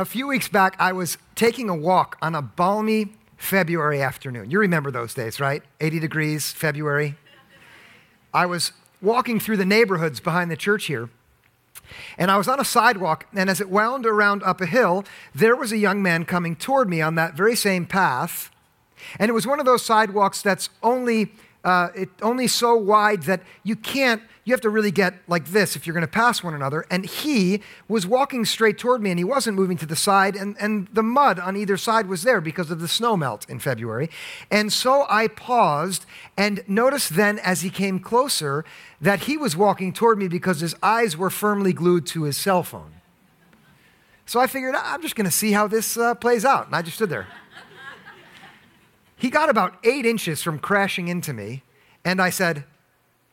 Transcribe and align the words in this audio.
A 0.00 0.06
few 0.06 0.26
weeks 0.26 0.48
back, 0.48 0.76
I 0.78 0.94
was 0.94 1.18
taking 1.34 1.68
a 1.68 1.76
walk 1.76 2.16
on 2.22 2.34
a 2.34 2.40
balmy 2.40 3.12
February 3.36 4.00
afternoon. 4.00 4.50
You 4.50 4.58
remember 4.58 4.90
those 4.90 5.12
days, 5.12 5.38
right? 5.38 5.62
80 5.78 6.00
degrees, 6.00 6.52
February. 6.52 7.16
I 8.32 8.46
was 8.46 8.72
walking 9.02 9.38
through 9.38 9.58
the 9.58 9.66
neighborhoods 9.66 10.18
behind 10.18 10.50
the 10.50 10.56
church 10.56 10.86
here, 10.86 11.10
and 12.16 12.30
I 12.30 12.38
was 12.38 12.48
on 12.48 12.58
a 12.58 12.64
sidewalk, 12.64 13.26
and 13.34 13.50
as 13.50 13.60
it 13.60 13.68
wound 13.68 14.06
around 14.06 14.42
up 14.42 14.62
a 14.62 14.66
hill, 14.66 15.04
there 15.34 15.54
was 15.54 15.70
a 15.70 15.76
young 15.76 16.02
man 16.02 16.24
coming 16.24 16.56
toward 16.56 16.88
me 16.88 17.02
on 17.02 17.14
that 17.16 17.34
very 17.34 17.54
same 17.54 17.84
path. 17.84 18.50
And 19.18 19.28
it 19.28 19.34
was 19.34 19.46
one 19.46 19.60
of 19.60 19.66
those 19.66 19.84
sidewalks 19.84 20.40
that's 20.40 20.70
only, 20.82 21.30
uh, 21.64 21.88
it, 21.94 22.08
only 22.22 22.46
so 22.46 22.74
wide 22.74 23.22
that 23.24 23.42
you 23.62 23.76
can't 23.76 24.22
you 24.44 24.54
have 24.54 24.60
to 24.62 24.70
really 24.70 24.90
get 24.90 25.14
like 25.28 25.46
this 25.46 25.76
if 25.76 25.86
you're 25.86 25.94
going 25.94 26.00
to 26.00 26.08
pass 26.08 26.42
one 26.42 26.54
another. 26.54 26.84
And 26.90 27.06
he 27.06 27.62
was 27.86 28.04
walking 28.06 28.44
straight 28.44 28.78
toward 28.78 29.02
me 29.02 29.10
and 29.10 29.18
he 29.18 29.24
wasn't 29.24 29.56
moving 29.56 29.76
to 29.78 29.86
the 29.86 29.94
side. 29.94 30.34
And, 30.34 30.56
and 30.58 30.88
the 30.92 31.04
mud 31.04 31.38
on 31.38 31.56
either 31.56 31.76
side 31.76 32.08
was 32.08 32.22
there 32.22 32.40
because 32.40 32.70
of 32.70 32.80
the 32.80 32.88
snow 32.88 33.16
melt 33.16 33.48
in 33.48 33.60
February. 33.60 34.10
And 34.50 34.72
so 34.72 35.06
I 35.08 35.28
paused 35.28 36.04
and 36.36 36.64
noticed 36.66 37.14
then 37.14 37.38
as 37.38 37.60
he 37.60 37.70
came 37.70 38.00
closer 38.00 38.64
that 39.00 39.20
he 39.20 39.36
was 39.36 39.56
walking 39.56 39.92
toward 39.92 40.18
me 40.18 40.26
because 40.26 40.60
his 40.60 40.74
eyes 40.82 41.16
were 41.16 41.30
firmly 41.30 41.72
glued 41.72 42.06
to 42.06 42.24
his 42.24 42.36
cell 42.36 42.62
phone. 42.62 42.94
So 44.26 44.40
I 44.40 44.46
figured, 44.46 44.74
I'm 44.74 45.02
just 45.02 45.16
going 45.16 45.26
to 45.26 45.30
see 45.30 45.52
how 45.52 45.66
this 45.66 45.96
uh, 45.96 46.14
plays 46.14 46.44
out. 46.44 46.66
And 46.66 46.74
I 46.74 46.82
just 46.82 46.96
stood 46.96 47.10
there. 47.10 47.26
He 49.20 49.28
got 49.28 49.50
about 49.50 49.76
eight 49.84 50.06
inches 50.06 50.42
from 50.42 50.58
crashing 50.58 51.08
into 51.08 51.34
me. 51.34 51.62
And 52.06 52.22
I 52.22 52.30
said, 52.30 52.64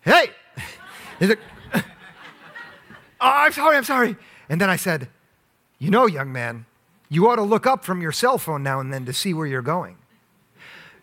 Hey! 0.02 0.32
He's 1.20 1.30
like, 1.30 1.40
oh, 1.74 1.82
I'm 3.22 3.54
sorry, 3.54 3.78
I'm 3.78 3.86
sorry. 3.86 4.18
And 4.50 4.60
then 4.60 4.70
I 4.70 4.76
said, 4.76 5.08
You 5.80 5.90
know, 5.90 6.06
young 6.06 6.34
man, 6.34 6.66
you 7.08 7.30
ought 7.30 7.38
to 7.38 7.42
look 7.42 7.66
up 7.66 7.86
from 7.86 8.02
your 8.02 8.12
cell 8.12 8.38
phone 8.38 8.64
now 8.64 8.82
and 8.82 8.94
then 8.94 9.06
to 9.06 9.14
see 9.14 9.34
where 9.34 9.48
you're 9.48 9.62
going. 9.62 9.96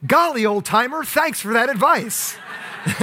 Golly, 0.07 0.45
old 0.45 0.67
timer, 0.67 1.03
thanks 1.03 1.41
for 1.41 1.55
that 1.55 1.71
advice. 1.71 2.37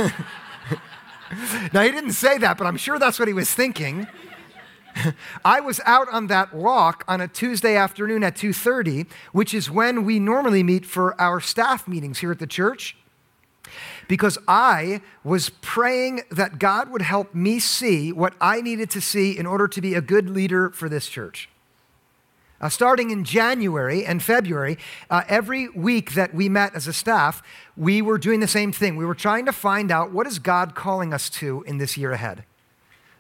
now, 1.74 1.82
he 1.82 1.90
didn't 1.90 2.12
say 2.12 2.38
that, 2.38 2.60
but 2.60 2.68
I'm 2.68 2.78
sure 2.78 3.00
that's 3.00 3.18
what 3.18 3.28
he 3.28 3.34
was 3.34 3.52
thinking. 3.52 4.06
I 5.46 5.60
was 5.60 5.80
out 5.86 6.08
on 6.12 6.28
that 6.28 6.54
walk 6.54 7.04
on 7.08 7.22
a 7.22 7.28
Tuesday 7.28 7.76
afternoon 7.76 8.24
at 8.24 8.36
2:30, 8.36 9.08
which 9.32 9.54
is 9.54 9.70
when 9.70 10.06
we 10.06 10.20
normally 10.20 10.64
meet 10.64 10.86
for 10.86 11.20
our 11.20 11.40
staff 11.40 11.88
meetings 11.88 12.20
here 12.20 12.32
at 12.32 12.40
the 12.40 12.48
church 12.48 12.96
because 14.08 14.38
I 14.48 15.02
was 15.24 15.50
praying 15.62 16.24
that 16.32 16.60
God 16.60 16.90
would 16.90 17.02
help 17.02 17.34
me 17.34 17.60
see 17.60 18.12
what 18.12 18.34
I 18.42 18.62
needed 18.62 18.90
to 18.92 19.02
see 19.02 19.38
in 19.38 19.46
order 19.46 19.68
to 19.68 19.82
be 19.82 19.94
a 19.94 20.02
good 20.02 20.30
leader 20.30 20.70
for 20.72 20.90
this 20.90 21.08
church. 21.08 21.50
Uh, 22.60 22.70
starting 22.70 23.10
in 23.10 23.24
January 23.24 24.06
and 24.06 24.22
February, 24.22 24.78
uh, 25.10 25.24
every 25.28 25.68
week 25.70 26.14
that 26.14 26.34
we 26.34 26.48
met 26.48 26.76
as 26.76 26.88
a 26.88 26.94
staff, 26.94 27.42
we 27.76 28.02
were 28.04 28.20
doing 28.20 28.40
the 28.40 28.48
same 28.48 28.72
thing. 28.72 28.96
We 28.96 29.06
were 29.06 29.16
trying 29.16 29.46
to 29.48 29.52
find 29.52 29.92
out 29.92 30.12
what 30.12 30.28
is 30.28 30.38
God 30.38 30.76
calling 30.76 31.12
us 31.12 31.30
to 31.32 31.64
in 31.64 31.80
this 31.80 31.98
year 31.98 32.12
ahead. 32.12 32.44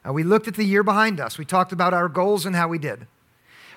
Uh, 0.07 0.13
we 0.13 0.23
looked 0.23 0.47
at 0.47 0.55
the 0.55 0.63
year 0.63 0.83
behind 0.83 1.19
us. 1.19 1.37
We 1.37 1.45
talked 1.45 1.71
about 1.71 1.93
our 1.93 2.09
goals 2.09 2.45
and 2.45 2.55
how 2.55 2.67
we 2.67 2.77
did. 2.77 3.07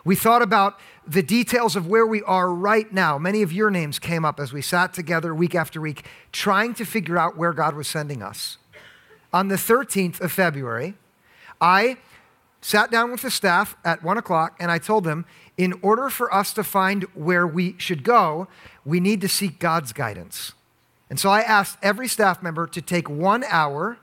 We 0.05 0.17
thought 0.17 0.42
about 0.42 0.78
the 1.06 1.22
details 1.22 1.77
of 1.77 1.86
where 1.86 2.06
we 2.06 2.22
are 2.22 2.53
right 2.53 2.92
now. 2.92 3.17
Many 3.19 3.42
of 3.42 3.53
your 3.53 3.70
names 3.70 3.98
came 3.98 4.25
up 4.25 4.39
as 4.39 4.52
we 4.52 4.61
sat 4.61 4.92
together 4.92 5.34
week 5.34 5.55
after 5.55 5.80
week, 5.80 6.05
trying 6.30 6.75
to 6.75 6.84
figure 6.84 7.17
out 7.17 7.39
where 7.39 7.52
God 7.52 7.75
was 7.75 7.89
sending 7.89 8.22
us. 8.22 8.58
On 9.33 9.48
the 9.48 9.56
13th 9.56 10.20
of 10.20 10.30
February, 10.30 10.95
I 11.61 11.97
sat 12.61 12.91
down 12.91 13.11
with 13.11 13.22
the 13.22 13.30
staff 13.30 13.77
at 13.84 14.02
one 14.02 14.19
o'clock 14.19 14.56
and 14.61 14.70
I 14.70 14.78
told 14.78 15.05
them, 15.05 15.25
in 15.56 15.75
order 15.83 16.11
for 16.11 16.33
us 16.33 16.52
to 16.55 16.64
find 16.64 17.05
where 17.14 17.47
we 17.47 17.75
should 17.78 18.05
go, 18.05 18.48
we 18.84 19.00
need 19.00 19.20
to 19.22 19.28
seek 19.28 19.58
God's 19.58 19.92
guidance. 19.92 20.52
And 21.08 21.19
so 21.19 21.30
I 21.30 21.41
asked 21.42 21.78
every 21.83 22.08
staff 22.08 22.42
member 22.42 22.67
to 22.67 22.83
take 22.83 23.08
one 23.08 23.45
hour 23.45 23.98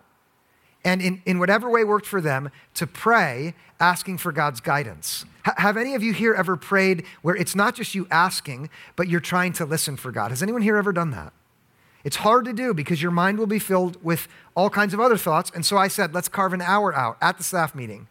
and 0.84 1.02
in, 1.02 1.22
in 1.26 1.40
whatever 1.40 1.70
way 1.70 1.84
worked 1.84 2.06
for 2.06 2.22
them 2.22 2.50
to 2.76 2.88
pray 2.88 3.54
asking 3.80 4.18
for 4.18 4.32
God's 4.32 4.60
guidance. 4.60 5.26
H- 5.48 5.54
have 5.58 5.78
any 5.78 5.96
of 5.96 6.04
you 6.04 6.14
here 6.14 6.34
ever 6.34 6.56
prayed 6.56 7.06
where 7.22 7.36
it's 7.36 7.56
not 7.56 7.76
just 7.76 7.96
you 7.96 8.08
asking, 8.10 8.70
but 8.96 9.08
you're 9.08 9.20
trying 9.20 9.54
to 9.54 9.66
listen 9.66 9.98
for 9.98 10.12
God? 10.12 10.32
Has 10.32 10.42
anyone 10.42 10.62
here 10.62 10.78
ever 10.78 10.94
done 10.94 11.12
that? 11.12 11.34
It's 12.04 12.18
hard 12.18 12.46
to 12.46 12.54
do 12.54 12.74
because 12.74 13.02
your 13.02 13.12
mind 13.12 13.38
will 13.38 13.48
be 13.48 13.60
filled 13.60 14.04
with 14.04 14.28
all 14.56 14.70
kinds 14.70 14.94
of 14.94 15.00
other 15.00 15.18
thoughts. 15.18 15.52
And 15.54 15.66
so 15.66 15.78
I 15.78 15.88
said, 15.88 16.14
let's 16.14 16.30
carve 16.30 16.54
an 16.54 16.62
hour 16.62 16.96
out 16.96 17.18
at 17.22 17.38
the 17.38 17.44
staff 17.44 17.76
meeting. 17.76 18.08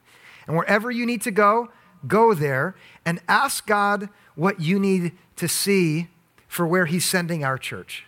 And 0.47 0.57
wherever 0.57 0.91
you 0.91 1.07
need 1.07 1.23
to 1.23 1.31
go, 1.31 1.71
go 2.07 2.35
there 2.35 2.75
and 3.05 3.21
ask 3.29 3.67
God 3.67 4.09
what 4.35 4.61
you 4.61 4.79
need 4.79 5.13
to 5.37 5.49
see 5.49 6.09
for 6.47 6.67
where 6.67 6.87
He's 6.87 7.05
sending 7.05 7.45
our 7.45 7.59
church. 7.59 8.07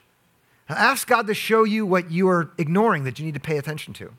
Ask 0.68 1.08
God 1.08 1.26
to 1.26 1.34
show 1.34 1.64
you 1.64 1.84
what 1.84 2.10
you 2.10 2.28
are 2.28 2.50
ignoring 2.58 3.04
that 3.04 3.18
you 3.18 3.24
need 3.24 3.34
to 3.34 3.40
pay 3.40 3.58
attention 3.58 3.92
to. 3.94 4.12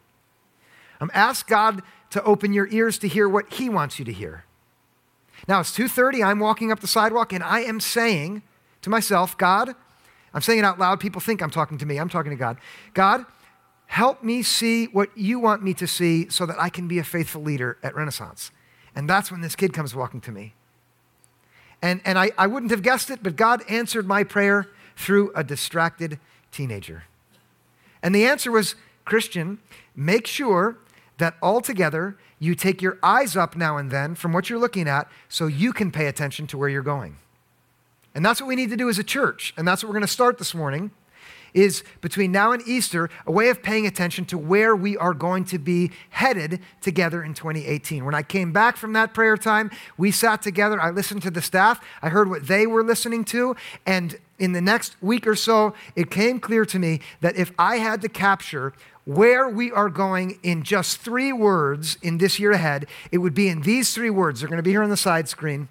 Um, 1.03 1.11
ask 1.13 1.47
God 1.47 1.81
to 2.11 2.23
open 2.23 2.53
your 2.53 2.69
ears 2.69 2.97
to 2.99 3.09
hear 3.09 3.27
what 3.27 3.51
He 3.55 3.67
wants 3.67 3.99
you 3.99 4.05
to 4.05 4.13
hear. 4.13 4.45
Now 5.49 5.59
it's 5.59 5.75
2:30. 5.75 6.23
I'm 6.23 6.39
walking 6.39 6.71
up 6.71 6.79
the 6.79 6.87
sidewalk 6.87 7.33
and 7.33 7.43
I 7.43 7.59
am 7.59 7.81
saying 7.81 8.41
to 8.83 8.89
myself, 8.89 9.37
God, 9.37 9.75
I'm 10.33 10.41
saying 10.41 10.59
it 10.59 10.65
out 10.65 10.79
loud. 10.79 11.01
People 11.01 11.19
think 11.19 11.41
I'm 11.41 11.49
talking 11.49 11.77
to 11.79 11.85
me. 11.85 11.97
I'm 11.97 12.07
talking 12.07 12.29
to 12.29 12.37
God. 12.37 12.57
God, 12.93 13.25
help 13.87 14.23
me 14.23 14.43
see 14.43 14.85
what 14.85 15.09
you 15.17 15.39
want 15.39 15.61
me 15.61 15.73
to 15.73 15.87
see 15.87 16.29
so 16.29 16.45
that 16.45 16.57
I 16.57 16.69
can 16.69 16.87
be 16.87 16.99
a 16.99 17.03
faithful 17.03 17.41
leader 17.41 17.77
at 17.83 17.93
Renaissance. 17.95 18.51
And 18.95 19.09
that's 19.09 19.29
when 19.29 19.41
this 19.41 19.57
kid 19.57 19.73
comes 19.73 19.93
walking 19.93 20.21
to 20.21 20.31
me. 20.31 20.53
And, 21.81 21.99
and 22.05 22.17
I, 22.17 22.31
I 22.37 22.47
wouldn't 22.47 22.71
have 22.71 22.81
guessed 22.81 23.09
it, 23.09 23.21
but 23.21 23.35
God 23.35 23.61
answered 23.67 24.07
my 24.07 24.23
prayer 24.23 24.69
through 24.95 25.33
a 25.35 25.43
distracted 25.43 26.17
teenager. 26.53 27.03
And 28.01 28.15
the 28.15 28.25
answer 28.25 28.51
was 28.51 28.75
Christian, 29.03 29.59
make 29.97 30.27
sure 30.27 30.77
that 31.17 31.35
altogether 31.41 32.17
you 32.39 32.55
take 32.55 32.81
your 32.81 32.97
eyes 33.01 33.35
up 33.35 33.55
now 33.55 33.77
and 33.77 33.91
then 33.91 34.15
from 34.15 34.33
what 34.33 34.49
you're 34.49 34.59
looking 34.59 34.87
at 34.87 35.09
so 35.29 35.47
you 35.47 35.71
can 35.71 35.91
pay 35.91 36.07
attention 36.07 36.47
to 36.47 36.57
where 36.57 36.69
you're 36.69 36.81
going. 36.81 37.17
And 38.15 38.25
that's 38.25 38.39
what 38.41 38.47
we 38.47 38.55
need 38.55 38.69
to 38.69 38.77
do 38.77 38.89
as 38.89 38.99
a 38.99 39.03
church. 39.03 39.53
And 39.57 39.67
that's 39.67 39.83
what 39.83 39.89
we're 39.89 39.95
going 39.95 40.07
to 40.07 40.07
start 40.07 40.37
this 40.37 40.53
morning 40.53 40.91
is 41.53 41.83
between 42.01 42.31
now 42.31 42.51
and 42.51 42.67
Easter 42.67 43.09
a 43.25 43.31
way 43.31 43.49
of 43.49 43.61
paying 43.61 43.85
attention 43.85 44.25
to 44.25 44.37
where 44.37 44.75
we 44.75 44.97
are 44.97 45.13
going 45.13 45.45
to 45.45 45.59
be 45.59 45.91
headed 46.09 46.59
together 46.81 47.23
in 47.23 47.33
2018. 47.33 48.05
When 48.05 48.15
I 48.15 48.23
came 48.23 48.51
back 48.51 48.77
from 48.77 48.93
that 48.93 49.13
prayer 49.13 49.37
time, 49.37 49.71
we 49.97 50.11
sat 50.11 50.41
together, 50.41 50.81
I 50.81 50.89
listened 50.89 51.21
to 51.23 51.31
the 51.31 51.41
staff, 51.41 51.83
I 52.01 52.09
heard 52.09 52.29
what 52.29 52.47
they 52.47 52.65
were 52.65 52.83
listening 52.83 53.23
to, 53.25 53.55
and 53.85 54.17
in 54.39 54.53
the 54.53 54.61
next 54.61 54.95
week 55.01 55.27
or 55.27 55.35
so, 55.35 55.73
it 55.95 56.09
came 56.09 56.39
clear 56.39 56.65
to 56.65 56.79
me 56.79 56.99
that 57.21 57.37
if 57.37 57.51
I 57.57 57.77
had 57.77 58.01
to 58.01 58.09
capture 58.09 58.73
where 59.05 59.49
we 59.49 59.71
are 59.71 59.89
going 59.89 60.39
in 60.43 60.63
just 60.63 60.97
three 60.97 61.33
words 61.33 61.97
in 62.01 62.17
this 62.17 62.39
year 62.39 62.51
ahead, 62.51 62.87
it 63.11 63.17
would 63.19 63.33
be 63.33 63.49
in 63.49 63.61
these 63.61 63.93
three 63.93 64.09
words. 64.09 64.39
They're 64.39 64.49
going 64.49 64.57
to 64.57 64.63
be 64.63 64.71
here 64.71 64.83
on 64.83 64.89
the 64.89 64.97
side 64.97 65.27
screen. 65.27 65.67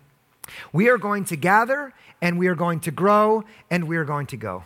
We 0.72 0.88
are 0.88 0.98
going 0.98 1.24
to 1.26 1.36
gather, 1.36 1.94
and 2.20 2.38
we 2.38 2.48
are 2.48 2.54
going 2.54 2.80
to 2.80 2.90
grow, 2.90 3.44
and 3.70 3.88
we 3.88 3.96
are 3.96 4.04
going 4.04 4.26
to 4.26 4.36
go. 4.36 4.64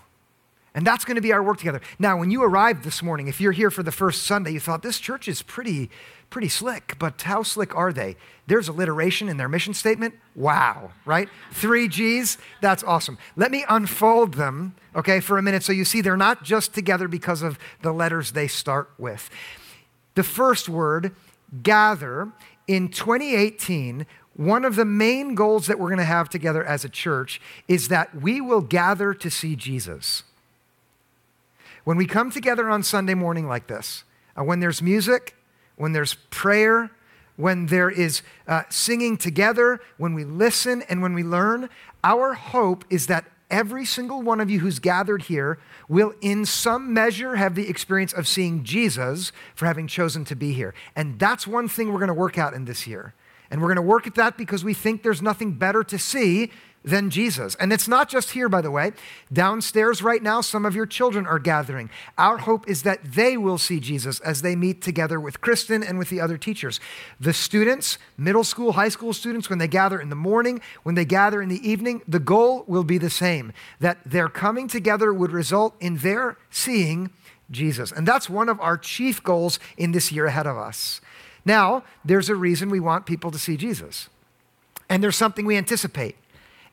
And 0.77 0.87
that's 0.87 1.07
going 1.07 1.15
to 1.15 1.23
be 1.23 1.33
our 1.33 1.43
work 1.43 1.57
together. 1.57 1.81
Now, 1.99 2.19
when 2.19 2.31
you 2.31 2.43
arrived 2.43 2.85
this 2.85 3.03
morning, 3.03 3.29
if 3.29 3.41
you're 3.41 3.53
here 3.53 3.71
for 3.71 3.83
the 3.83 3.91
first 3.91 4.25
Sunday, 4.25 4.53
you 4.53 4.61
thought 4.61 4.83
this 4.83 5.01
church 5.01 5.27
is 5.27 5.41
pretty, 5.41 5.91
pretty 6.29 6.49
slick, 6.49 6.97
but 6.99 7.23
how 7.23 7.43
slick 7.43 7.75
are 7.75 7.95
they? 7.95 8.15
There's 8.47 8.69
alliteration 8.69 9.31
in 9.31 9.39
their 9.39 9.49
mission 9.49 9.73
statement. 9.73 10.17
Wow, 10.35 10.91
right? 11.07 11.31
Three 11.51 11.89
G's. 11.89 12.37
That's 12.61 12.85
awesome. 12.85 13.17
Let 13.37 13.51
me 13.51 13.65
unfold 13.71 14.35
them, 14.35 14.77
okay, 14.95 15.19
for 15.21 15.39
a 15.39 15.43
minute 15.43 15.63
so 15.63 15.73
you 15.73 15.87
see 15.87 16.03
they're 16.03 16.15
not 16.15 16.45
just 16.45 16.75
together 16.75 17.09
because 17.09 17.41
of 17.41 17.59
the 17.81 17.93
letters 17.93 18.33
they 18.33 18.47
start 18.47 18.91
with. 18.99 19.31
The 20.15 20.23
first 20.23 20.69
word, 20.69 21.17
gather, 21.63 22.33
in 22.69 22.89
2018, 22.91 24.05
one 24.35 24.67
of 24.67 24.77
the 24.77 24.85
main 24.85 25.35
goals 25.35 25.69
that 25.69 25.79
we're 25.79 25.89
going 25.89 25.99
to 26.01 26.05
have 26.05 26.29
together 26.29 26.63
as 26.63 26.85
a 26.85 26.91
church 26.91 27.41
is 27.67 27.89
that 27.89 28.15
we 28.15 28.43
will 28.43 28.61
gather 28.61 29.15
to 29.15 29.31
see 29.31 29.57
Jesus. 29.57 30.23
When 31.87 31.97
we 31.97 32.07
come 32.07 32.33
together 32.33 32.69
on 32.69 32.83
Sunday 32.83 33.15
morning 33.15 33.47
like 33.47 33.69
this, 33.69 34.03
uh, 34.37 34.43
when 34.43 34.59
there's 34.59 34.83
music, 34.83 35.37
when 35.77 35.93
there's 35.93 36.15
prayer, 36.31 36.91
when 37.37 37.67
there 37.67 37.89
is 37.89 38.23
uh, 38.49 38.65
singing 38.69 39.17
together, 39.17 39.81
when 39.97 40.13
we 40.13 40.25
listen 40.25 40.83
and 40.89 41.01
when 41.01 41.15
we 41.15 41.23
learn, 41.23 41.69
our 42.03 42.35
hope 42.35 42.85
is 42.91 43.07
that 43.07 43.27
every 43.53 43.85
single 43.85 44.21
one 44.21 44.41
of 44.41 44.51
you 44.51 44.59
who's 44.59 44.81
gathered 44.81 45.23
here 45.23 45.61
will, 45.89 46.13
in 46.21 46.45
some 46.45 46.93
measure, 46.93 47.37
have 47.37 47.55
the 47.55 47.69
experience 47.69 48.13
of 48.13 48.27
seeing 48.27 48.65
Jesus 48.65 49.31
for 49.55 49.67
having 49.67 49.87
chosen 49.87 50.25
to 50.25 50.35
be 50.35 50.55
here. 50.55 50.75
And 50.97 51.21
that's 51.21 51.47
one 51.47 51.69
thing 51.69 51.93
we're 51.93 52.01
going 52.01 52.09
to 52.09 52.15
work 52.15 52.37
out 52.37 52.53
in 52.53 52.65
this 52.65 52.89
year 52.89 53.15
And 53.49 53.61
we're 53.61 53.69
going 53.69 53.77
to 53.77 53.83
work 53.83 54.09
at 54.09 54.17
that 54.17 54.37
because 54.37 54.65
we 54.65 54.75
think 54.75 55.05
there's 55.05 55.23
nothing 55.23 55.53
better 55.53 55.85
to 55.85 55.99
see 56.01 56.51
than 56.87 57.11
Jesus. 57.11 57.57
And 57.57 57.73
it's 57.73 57.89
not 57.89 58.09
just 58.09 58.31
here, 58.31 58.49
by 58.49 58.63
the 58.63 58.71
way. 58.71 58.93
Downstairs 59.33 60.03
right 60.03 60.23
now, 60.23 60.41
some 60.41 60.65
of 60.65 60.77
your 60.77 60.87
children 60.87 61.27
are 61.27 61.41
gathering. 61.41 61.91
Our 62.17 62.39
hope 62.39 62.69
is 62.69 62.85
that 62.85 63.03
they 63.03 63.37
will 63.37 63.59
see 63.59 63.81
Jesus 63.81 64.21
as 64.21 64.43
they 64.43 64.55
meet 64.55 64.83
together 64.83 65.19
with 65.19 65.41
Kristen 65.41 65.83
and 65.83 65.99
with 65.99 66.11
the 66.11 66.21
other 66.21 66.39
teachers. 66.39 66.79
The 67.19 67.33
students, 67.33 67.99
middle 68.17 68.45
school, 68.45 68.73
high 68.73 68.89
school 68.89 69.13
students, 69.13 69.51
when 69.51 69.59
they 69.59 69.67
gather 69.67 70.01
in 70.01 70.11
the 70.11 70.17
morning, 70.17 70.61
when 70.85 70.95
they 70.95 71.05
gather 71.05 71.43
in 71.43 71.49
the 71.49 71.69
evening, 71.69 72.03
the 72.07 72.21
goal 72.21 72.65
will 72.69 72.85
be 72.85 72.99
the 72.99 73.11
same 73.11 73.53
that 73.81 73.99
their 74.07 74.29
coming 74.29 74.69
together 74.69 75.13
would 75.13 75.33
result 75.33 75.75
in 75.81 75.97
their 75.99 76.39
seeing 76.51 77.11
Jesus. 77.51 77.91
And 77.91 78.07
that's 78.07 78.31
one 78.31 78.49
of 78.49 78.61
our 78.61 78.79
chief 78.79 79.23
goals 79.25 79.59
in 79.77 79.91
this 79.91 80.13
year 80.13 80.27
ahead 80.27 80.47
of 80.47 80.57
us. 80.57 81.01
Now, 81.45 81.83
there's 82.05 82.29
a 82.29 82.37
reason 82.37 82.71
we 82.71 82.81
want 82.81 83.07
people 83.07 83.33
to 83.33 83.39
see 83.39 83.57
Jesus. 83.57 84.09
And 84.89 85.03
there's 85.03 85.17
something 85.17 85.45
we 85.47 85.57
anticipate. 85.57 86.17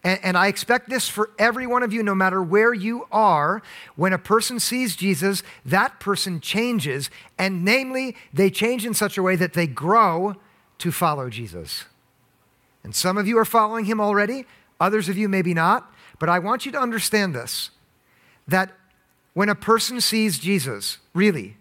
And, 0.03 0.19
and, 0.21 0.38
I 0.38 0.47
expect 0.47 0.89
this 0.89 1.07
for 1.07 1.29
every 1.39 1.65
one 1.65 1.81
of 1.81 1.94
you, 1.94 2.03
no 2.03 2.13
matter 2.13 2.44
where 2.44 2.73
you 2.73 3.07
are. 3.11 3.61
When 3.95 4.11
a 4.11 4.17
person 4.17 4.59
sees 4.59 4.97
Jesus, 4.97 5.44
that 5.65 6.00
person 6.00 6.41
changes. 6.41 7.09
And 7.38 7.63
namely, 7.63 8.17
they 8.33 8.50
change 8.50 8.85
in 8.85 8.94
such 8.94 9.17
a 9.17 9.23
way 9.23 9.38
that 9.38 9.53
they 9.53 9.65
grow 9.65 10.35
to 10.79 10.91
follow 10.91 11.29
Jesus. 11.29 11.85
And 12.83 12.94
some 12.94 13.17
of 13.17 13.27
you 13.27 13.38
are 13.38 13.45
following 13.45 13.85
him 13.85 14.01
already, 14.01 14.45
others 14.79 15.07
of 15.07 15.17
you 15.17 15.29
maybe 15.29 15.53
not. 15.53 15.89
But 16.19 16.29
I 16.29 16.39
want 16.39 16.65
you 16.65 16.71
to 16.73 16.79
understand 16.79 17.33
this 17.33 17.69
that 18.47 18.71
when 19.33 19.47
a 19.47 19.56
person 19.56 20.01
sees 20.01 20.38
Jesus, 20.38 20.97
really, 21.13 21.56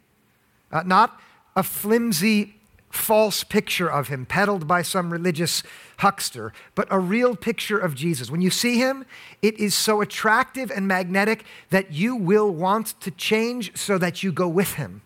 uh, 0.73 0.83
not 0.85 1.21
a 1.55 1.63
flimsy 1.63 2.57
false 2.93 3.43
picture 3.43 3.91
of 3.91 4.09
him 4.09 4.27
peddled 4.27 4.69
by 4.69 4.83
some 4.83 5.11
religious 5.11 5.63
huckster, 5.99 6.53
but 6.75 6.87
a 6.91 6.99
real 6.99 7.35
picture 7.35 7.79
of 7.79 7.95
Jesus. 7.95 8.31
When 8.31 8.43
you 8.43 8.51
see 8.51 8.77
him, 8.77 9.07
it 9.41 9.59
is 9.59 9.75
so 9.75 10.03
attractive 10.03 10.71
and 10.71 10.87
magnetic 10.87 11.45
that 11.71 11.93
you 11.93 12.15
will 12.15 12.51
want 12.51 13.01
to 13.01 13.11
change 13.11 13.77
so 13.77 13.97
that 13.99 14.23
you 14.23 14.31
go 14.31 14.47
with 14.47 14.75
him, 14.75 15.01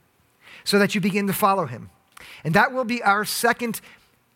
so 0.64 0.78
that 0.78 0.94
you 0.94 1.00
begin 1.00 1.28
to 1.28 1.32
follow 1.32 1.66
him. 1.66 1.90
And 2.42 2.54
that 2.54 2.72
will 2.72 2.84
be 2.84 3.02
our 3.02 3.24
second 3.24 3.80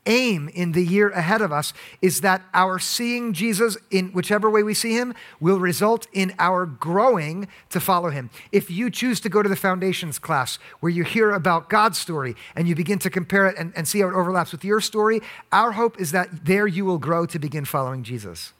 aim 0.06 0.48
in 0.54 0.72
the 0.72 0.84
year 0.84 1.10
ahead 1.10 1.42
of 1.42 1.52
us 1.52 1.72
is 2.00 2.20
that 2.22 2.42
our 2.54 2.78
seeing 2.78 3.32
Jesus 3.32 3.76
in 3.90 4.08
whichever 4.08 4.50
way 4.50 4.62
we 4.62 4.74
see 4.74 4.92
him 4.92 5.14
will 5.40 5.58
result 5.58 6.06
in 6.12 6.34
our 6.38 6.66
growing 6.66 7.48
to 7.70 7.80
follow 7.80 8.10
him. 8.10 8.30
If 8.50 8.70
you 8.70 8.90
choose 8.90 9.20
to 9.20 9.28
go 9.28 9.42
to 9.42 9.48
the 9.48 9.56
foundations 9.56 10.18
class 10.18 10.58
where 10.80 10.90
you 10.90 11.04
hear 11.04 11.30
about 11.32 11.68
God's 11.68 11.98
story 11.98 12.34
and 12.56 12.68
you 12.68 12.74
begin 12.74 12.98
to 13.00 13.10
compare 13.10 13.46
it 13.46 13.56
and, 13.58 13.72
and 13.76 13.86
see 13.86 14.00
how 14.00 14.08
it 14.08 14.14
overlaps 14.14 14.52
with 14.52 14.64
your 14.64 14.80
story, 14.80 15.20
our 15.52 15.72
hope 15.72 16.00
is 16.00 16.12
that 16.12 16.44
there 16.44 16.66
you 16.66 16.84
will 16.84 16.98
grow 16.98 17.26
to 17.26 17.38
begin 17.38 17.64
following 17.64 18.02
Jesus. 18.02 18.52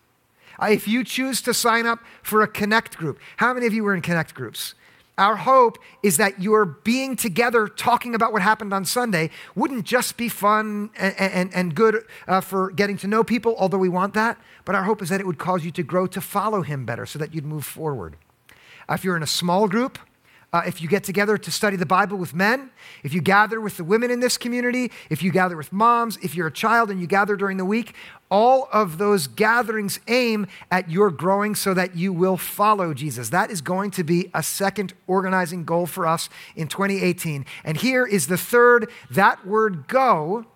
Uh, 0.60 0.66
if 0.66 0.86
you 0.86 1.04
choose 1.04 1.40
to 1.43 1.54
sign 1.54 1.86
up 1.86 2.00
for 2.22 2.43
a 2.43 2.48
connect 2.48 2.98
group, 2.98 3.19
how 3.38 3.54
many 3.54 3.66
of 3.66 3.72
you 3.72 3.82
were 3.82 3.94
in 3.94 4.02
connect 4.02 4.34
groups? 4.34 4.75
Our 5.20 5.37
hope 5.37 5.76
is 6.02 6.17
that 6.17 6.40
your 6.40 6.64
being 6.64 7.14
together 7.14 7.69
talking 7.69 8.14
about 8.14 8.32
what 8.32 8.40
happened 8.40 8.72
on 8.72 8.87
Sunday 8.87 9.28
wouldn't 9.55 9.84
just 9.84 10.17
be 10.17 10.31
fun 10.31 10.88
and, 10.96 11.14
and, 11.19 11.55
and 11.55 11.75
good 11.75 12.06
uh, 12.26 12.40
for 12.40 12.70
getting 12.70 12.96
to 12.96 13.06
know 13.06 13.22
people, 13.22 13.55
although 13.58 13.76
we 13.76 13.90
want 13.90 14.14
that, 14.14 14.38
but 14.64 14.75
our 14.75 14.84
hope 14.84 15.02
is 15.02 15.11
that 15.11 15.20
it 15.20 15.26
would 15.26 15.37
cause 15.37 15.62
you 15.62 15.70
to 15.72 15.82
grow 15.82 16.06
to 16.06 16.22
follow 16.22 16.62
Him 16.62 16.87
better 16.87 17.05
so 17.05 17.19
that 17.19 17.34
you'd 17.34 17.44
move 17.44 17.67
forward. 17.67 18.17
If 18.88 19.05
you're 19.05 19.14
in 19.14 19.22
a 19.22 19.26
small 19.26 19.69
group, 19.69 19.99
uh, 20.52 20.62
if 20.67 20.82
you 20.82 20.88
get 20.88 21.05
together 21.05 21.38
to 21.38 21.50
study 21.50 21.76
the 21.76 21.87
Bible 21.87 22.17
with 22.17 22.35
men, 22.35 22.70
if 23.05 23.14
you 23.14 23.20
gather 23.20 23.61
with 23.61 23.76
the 23.76 23.85
women 23.85 24.11
in 24.11 24.20
this 24.20 24.37
community, 24.37 24.91
if 25.08 25.23
you 25.23 25.31
gather 25.31 25.56
with 25.56 25.73
moms, 25.73 26.17
if 26.23 26.35
you're 26.35 26.49
a 26.49 26.52
child 26.52 26.91
and 26.91 27.00
you 27.00 27.06
gather 27.06 27.37
during 27.37 27.56
the 27.56 27.64
week, 27.64 27.94
all 28.31 28.69
of 28.73 28.99
those 28.99 29.26
gatherings 29.29 30.00
aim 30.08 30.47
at 30.70 30.91
your 30.91 31.11
growing 31.11 31.55
so 31.55 31.73
that 31.75 31.97
you 31.97 32.12
will 32.12 32.37
follow 32.37 32.93
Jesus. 32.94 33.31
That 33.31 33.50
is 33.50 33.61
going 33.61 33.93
to 33.93 34.05
be 34.05 34.31
a 34.35 34.43
second 34.43 34.93
organizing 35.06 35.64
goal 35.64 35.87
for 35.87 36.06
us 36.06 36.29
in 36.56 36.67
2018. 36.67 37.46
And 37.64 37.76
here 37.76 38.05
is 38.05 38.26
the 38.26 38.38
third 38.38 38.91
that 39.11 39.46
word 39.46 39.87
go 39.87 40.46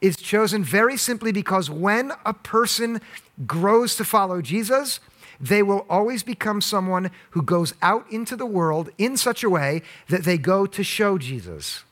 is 0.00 0.16
chosen 0.16 0.64
very 0.64 0.96
simply 0.96 1.30
because 1.30 1.70
when 1.70 2.12
a 2.24 2.32
person 2.32 3.00
grows 3.46 3.96
to 3.96 4.04
follow 4.04 4.40
Jesus, 4.40 4.98
they 5.40 5.62
will 5.62 5.86
always 5.88 6.22
become 6.22 6.60
someone 6.60 7.10
who 7.30 7.42
goes 7.42 7.74
out 7.80 8.10
into 8.10 8.36
the 8.36 8.46
world 8.46 8.90
in 8.98 9.16
such 9.16 9.42
a 9.42 9.50
way 9.50 9.82
that 10.08 10.24
they 10.24 10.36
go 10.36 10.66
to 10.66 10.84
show 10.84 11.16
Jesus. 11.16 11.84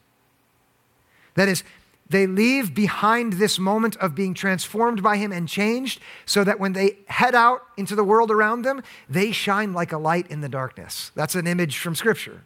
That 1.35 1.49
is, 1.49 1.65
they 2.11 2.27
leave 2.27 2.75
behind 2.75 3.35
this 3.35 3.59
moment 3.59 3.97
of 3.97 4.15
being 4.15 4.35
transformed 4.35 5.03
by 5.03 5.17
Him 5.17 5.33
and 5.33 5.49
changed 5.49 6.01
so 6.27 6.45
that 6.45 6.61
when 6.61 6.73
they 6.73 6.99
head 7.07 7.35
out 7.35 7.63
into 7.77 7.95
the 7.95 8.05
world 8.05 8.31
around 8.31 8.63
them, 8.63 8.83
they 9.09 9.31
shine 9.33 9.73
like 9.73 9.93
a 9.93 9.99
light 9.99 10.27
in 10.31 10.41
the 10.41 10.49
darkness. 10.49 11.11
That's 11.15 11.35
an 11.35 11.47
image 11.47 11.79
from 11.79 11.95
Scripture. 11.95 12.43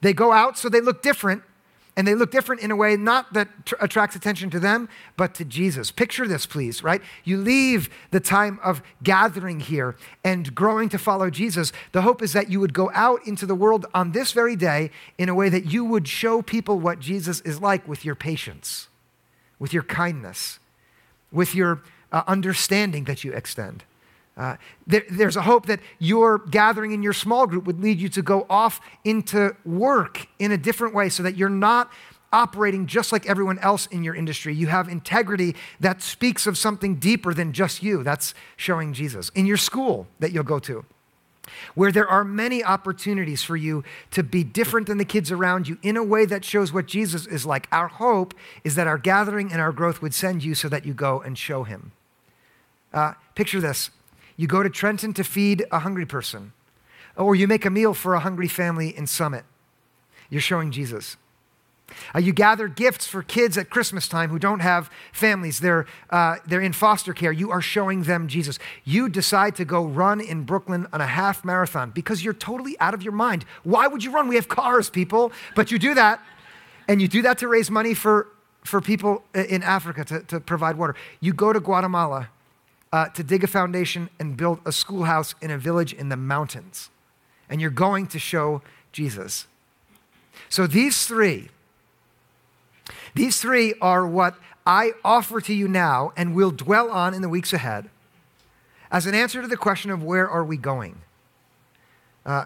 They 0.00 0.12
go 0.12 0.32
out 0.32 0.58
so 0.58 0.68
they 0.68 0.80
look 0.80 1.02
different 1.02 1.42
and 1.96 2.06
they 2.06 2.14
look 2.14 2.30
different 2.30 2.60
in 2.60 2.70
a 2.70 2.76
way 2.76 2.96
not 2.96 3.32
that 3.34 3.48
tr- 3.66 3.76
attracts 3.80 4.16
attention 4.16 4.50
to 4.50 4.58
them, 4.58 4.88
but 5.16 5.34
to 5.34 5.44
Jesus. 5.44 5.90
Picture 5.90 6.26
this, 6.26 6.44
please, 6.44 6.82
right? 6.82 7.00
You 7.22 7.36
leave 7.36 7.88
the 8.10 8.20
time 8.20 8.58
of 8.64 8.82
gathering 9.02 9.60
here 9.60 9.96
and 10.24 10.54
growing 10.54 10.88
to 10.88 10.98
follow 10.98 11.30
Jesus. 11.30 11.72
The 11.92 12.02
hope 12.02 12.20
is 12.20 12.32
that 12.32 12.50
you 12.50 12.58
would 12.60 12.74
go 12.74 12.90
out 12.94 13.20
into 13.26 13.46
the 13.46 13.54
world 13.54 13.86
on 13.94 14.12
this 14.12 14.32
very 14.32 14.56
day 14.56 14.90
in 15.18 15.28
a 15.28 15.34
way 15.34 15.48
that 15.48 15.66
you 15.66 15.84
would 15.84 16.08
show 16.08 16.42
people 16.42 16.80
what 16.80 16.98
Jesus 16.98 17.40
is 17.42 17.60
like 17.60 17.86
with 17.86 18.04
your 18.04 18.16
patience, 18.16 18.88
with 19.58 19.72
your 19.72 19.84
kindness, 19.84 20.58
with 21.30 21.54
your 21.54 21.82
uh, 22.10 22.22
understanding 22.26 23.04
that 23.04 23.22
you 23.22 23.32
extend. 23.32 23.84
Uh, 24.36 24.56
there, 24.86 25.04
there's 25.10 25.36
a 25.36 25.42
hope 25.42 25.66
that 25.66 25.80
your 25.98 26.38
gathering 26.38 26.92
in 26.92 27.02
your 27.02 27.12
small 27.12 27.46
group 27.46 27.66
would 27.66 27.80
lead 27.80 28.00
you 28.00 28.08
to 28.08 28.22
go 28.22 28.46
off 28.50 28.80
into 29.04 29.54
work 29.64 30.26
in 30.38 30.50
a 30.50 30.58
different 30.58 30.94
way 30.94 31.08
so 31.08 31.22
that 31.22 31.36
you're 31.36 31.48
not 31.48 31.90
operating 32.32 32.86
just 32.86 33.12
like 33.12 33.26
everyone 33.26 33.60
else 33.60 33.86
in 33.86 34.02
your 34.02 34.14
industry. 34.14 34.52
You 34.52 34.66
have 34.66 34.88
integrity 34.88 35.54
that 35.78 36.02
speaks 36.02 36.48
of 36.48 36.58
something 36.58 36.96
deeper 36.96 37.32
than 37.32 37.52
just 37.52 37.80
you. 37.80 38.02
That's 38.02 38.34
showing 38.56 38.92
Jesus. 38.92 39.30
In 39.36 39.46
your 39.46 39.56
school 39.56 40.08
that 40.18 40.32
you'll 40.32 40.42
go 40.42 40.58
to, 40.58 40.84
where 41.76 41.92
there 41.92 42.08
are 42.08 42.24
many 42.24 42.64
opportunities 42.64 43.44
for 43.44 43.56
you 43.56 43.84
to 44.10 44.24
be 44.24 44.42
different 44.42 44.88
than 44.88 44.98
the 44.98 45.04
kids 45.04 45.30
around 45.30 45.68
you 45.68 45.78
in 45.82 45.96
a 45.96 46.02
way 46.02 46.24
that 46.24 46.44
shows 46.44 46.72
what 46.72 46.86
Jesus 46.86 47.24
is 47.26 47.46
like. 47.46 47.68
Our 47.70 47.86
hope 47.86 48.34
is 48.64 48.74
that 48.74 48.88
our 48.88 48.98
gathering 48.98 49.52
and 49.52 49.60
our 49.60 49.70
growth 49.70 50.02
would 50.02 50.14
send 50.14 50.42
you 50.42 50.56
so 50.56 50.68
that 50.68 50.84
you 50.84 50.92
go 50.92 51.20
and 51.20 51.38
show 51.38 51.62
him. 51.62 51.92
Uh, 52.92 53.14
picture 53.36 53.60
this 53.60 53.90
you 54.36 54.46
go 54.46 54.62
to 54.62 54.70
Trenton 54.70 55.12
to 55.14 55.24
feed 55.24 55.64
a 55.70 55.80
hungry 55.80 56.06
person, 56.06 56.52
or 57.16 57.34
you 57.34 57.46
make 57.46 57.64
a 57.64 57.70
meal 57.70 57.94
for 57.94 58.14
a 58.14 58.20
hungry 58.20 58.48
family 58.48 58.96
in 58.96 59.06
Summit. 59.06 59.44
You're 60.30 60.40
showing 60.40 60.70
Jesus. 60.70 61.16
Uh, 62.14 62.18
you 62.18 62.32
gather 62.32 62.66
gifts 62.66 63.06
for 63.06 63.22
kids 63.22 63.58
at 63.58 63.70
Christmas 63.70 64.08
time 64.08 64.30
who 64.30 64.38
don't 64.38 64.60
have 64.60 64.90
families. 65.12 65.60
They're, 65.60 65.86
uh, 66.10 66.36
they're 66.46 66.60
in 66.60 66.72
foster 66.72 67.12
care. 67.12 67.30
You 67.30 67.50
are 67.50 67.60
showing 67.60 68.04
them 68.04 68.26
Jesus. 68.26 68.58
You 68.84 69.08
decide 69.08 69.54
to 69.56 69.64
go 69.64 69.84
run 69.84 70.20
in 70.20 70.44
Brooklyn 70.44 70.86
on 70.92 71.00
a 71.00 71.06
half 71.06 71.44
marathon 71.44 71.90
because 71.90 72.24
you're 72.24 72.34
totally 72.34 72.78
out 72.80 72.94
of 72.94 73.02
your 73.02 73.12
mind. 73.12 73.44
Why 73.62 73.86
would 73.86 74.02
you 74.02 74.10
run? 74.10 74.28
We 74.28 74.34
have 74.36 74.48
cars, 74.48 74.90
people. 74.90 75.30
But 75.54 75.70
you 75.70 75.78
do 75.78 75.94
that, 75.94 76.20
and 76.88 77.02
you 77.02 77.08
do 77.08 77.22
that 77.22 77.38
to 77.38 77.48
raise 77.48 77.70
money 77.70 77.94
for, 77.94 78.28
for 78.64 78.80
people 78.80 79.22
in 79.34 79.62
Africa 79.62 80.04
to, 80.06 80.20
to 80.22 80.40
provide 80.40 80.76
water. 80.76 80.96
You 81.20 81.32
go 81.32 81.52
to 81.52 81.60
Guatemala 81.60 82.30
uh, 82.94 83.08
to 83.08 83.24
dig 83.24 83.42
a 83.42 83.48
foundation 83.48 84.08
and 84.20 84.36
build 84.36 84.60
a 84.64 84.70
schoolhouse 84.70 85.34
in 85.42 85.50
a 85.50 85.58
village 85.58 85.92
in 85.92 86.10
the 86.10 86.16
mountains. 86.16 86.90
And 87.50 87.60
you're 87.60 87.68
going 87.68 88.06
to 88.06 88.20
show 88.20 88.62
Jesus. 88.92 89.48
So 90.48 90.68
these 90.68 91.04
three, 91.04 91.48
these 93.16 93.40
three 93.40 93.74
are 93.80 94.06
what 94.06 94.36
I 94.64 94.92
offer 95.04 95.40
to 95.40 95.52
you 95.52 95.66
now 95.66 96.12
and 96.16 96.36
will 96.36 96.52
dwell 96.52 96.88
on 96.88 97.14
in 97.14 97.20
the 97.20 97.28
weeks 97.28 97.52
ahead 97.52 97.90
as 98.92 99.06
an 99.06 99.14
answer 99.16 99.42
to 99.42 99.48
the 99.48 99.56
question 99.56 99.90
of 99.90 100.04
where 100.04 100.30
are 100.30 100.44
we 100.44 100.56
going. 100.56 101.00
Uh, 102.24 102.44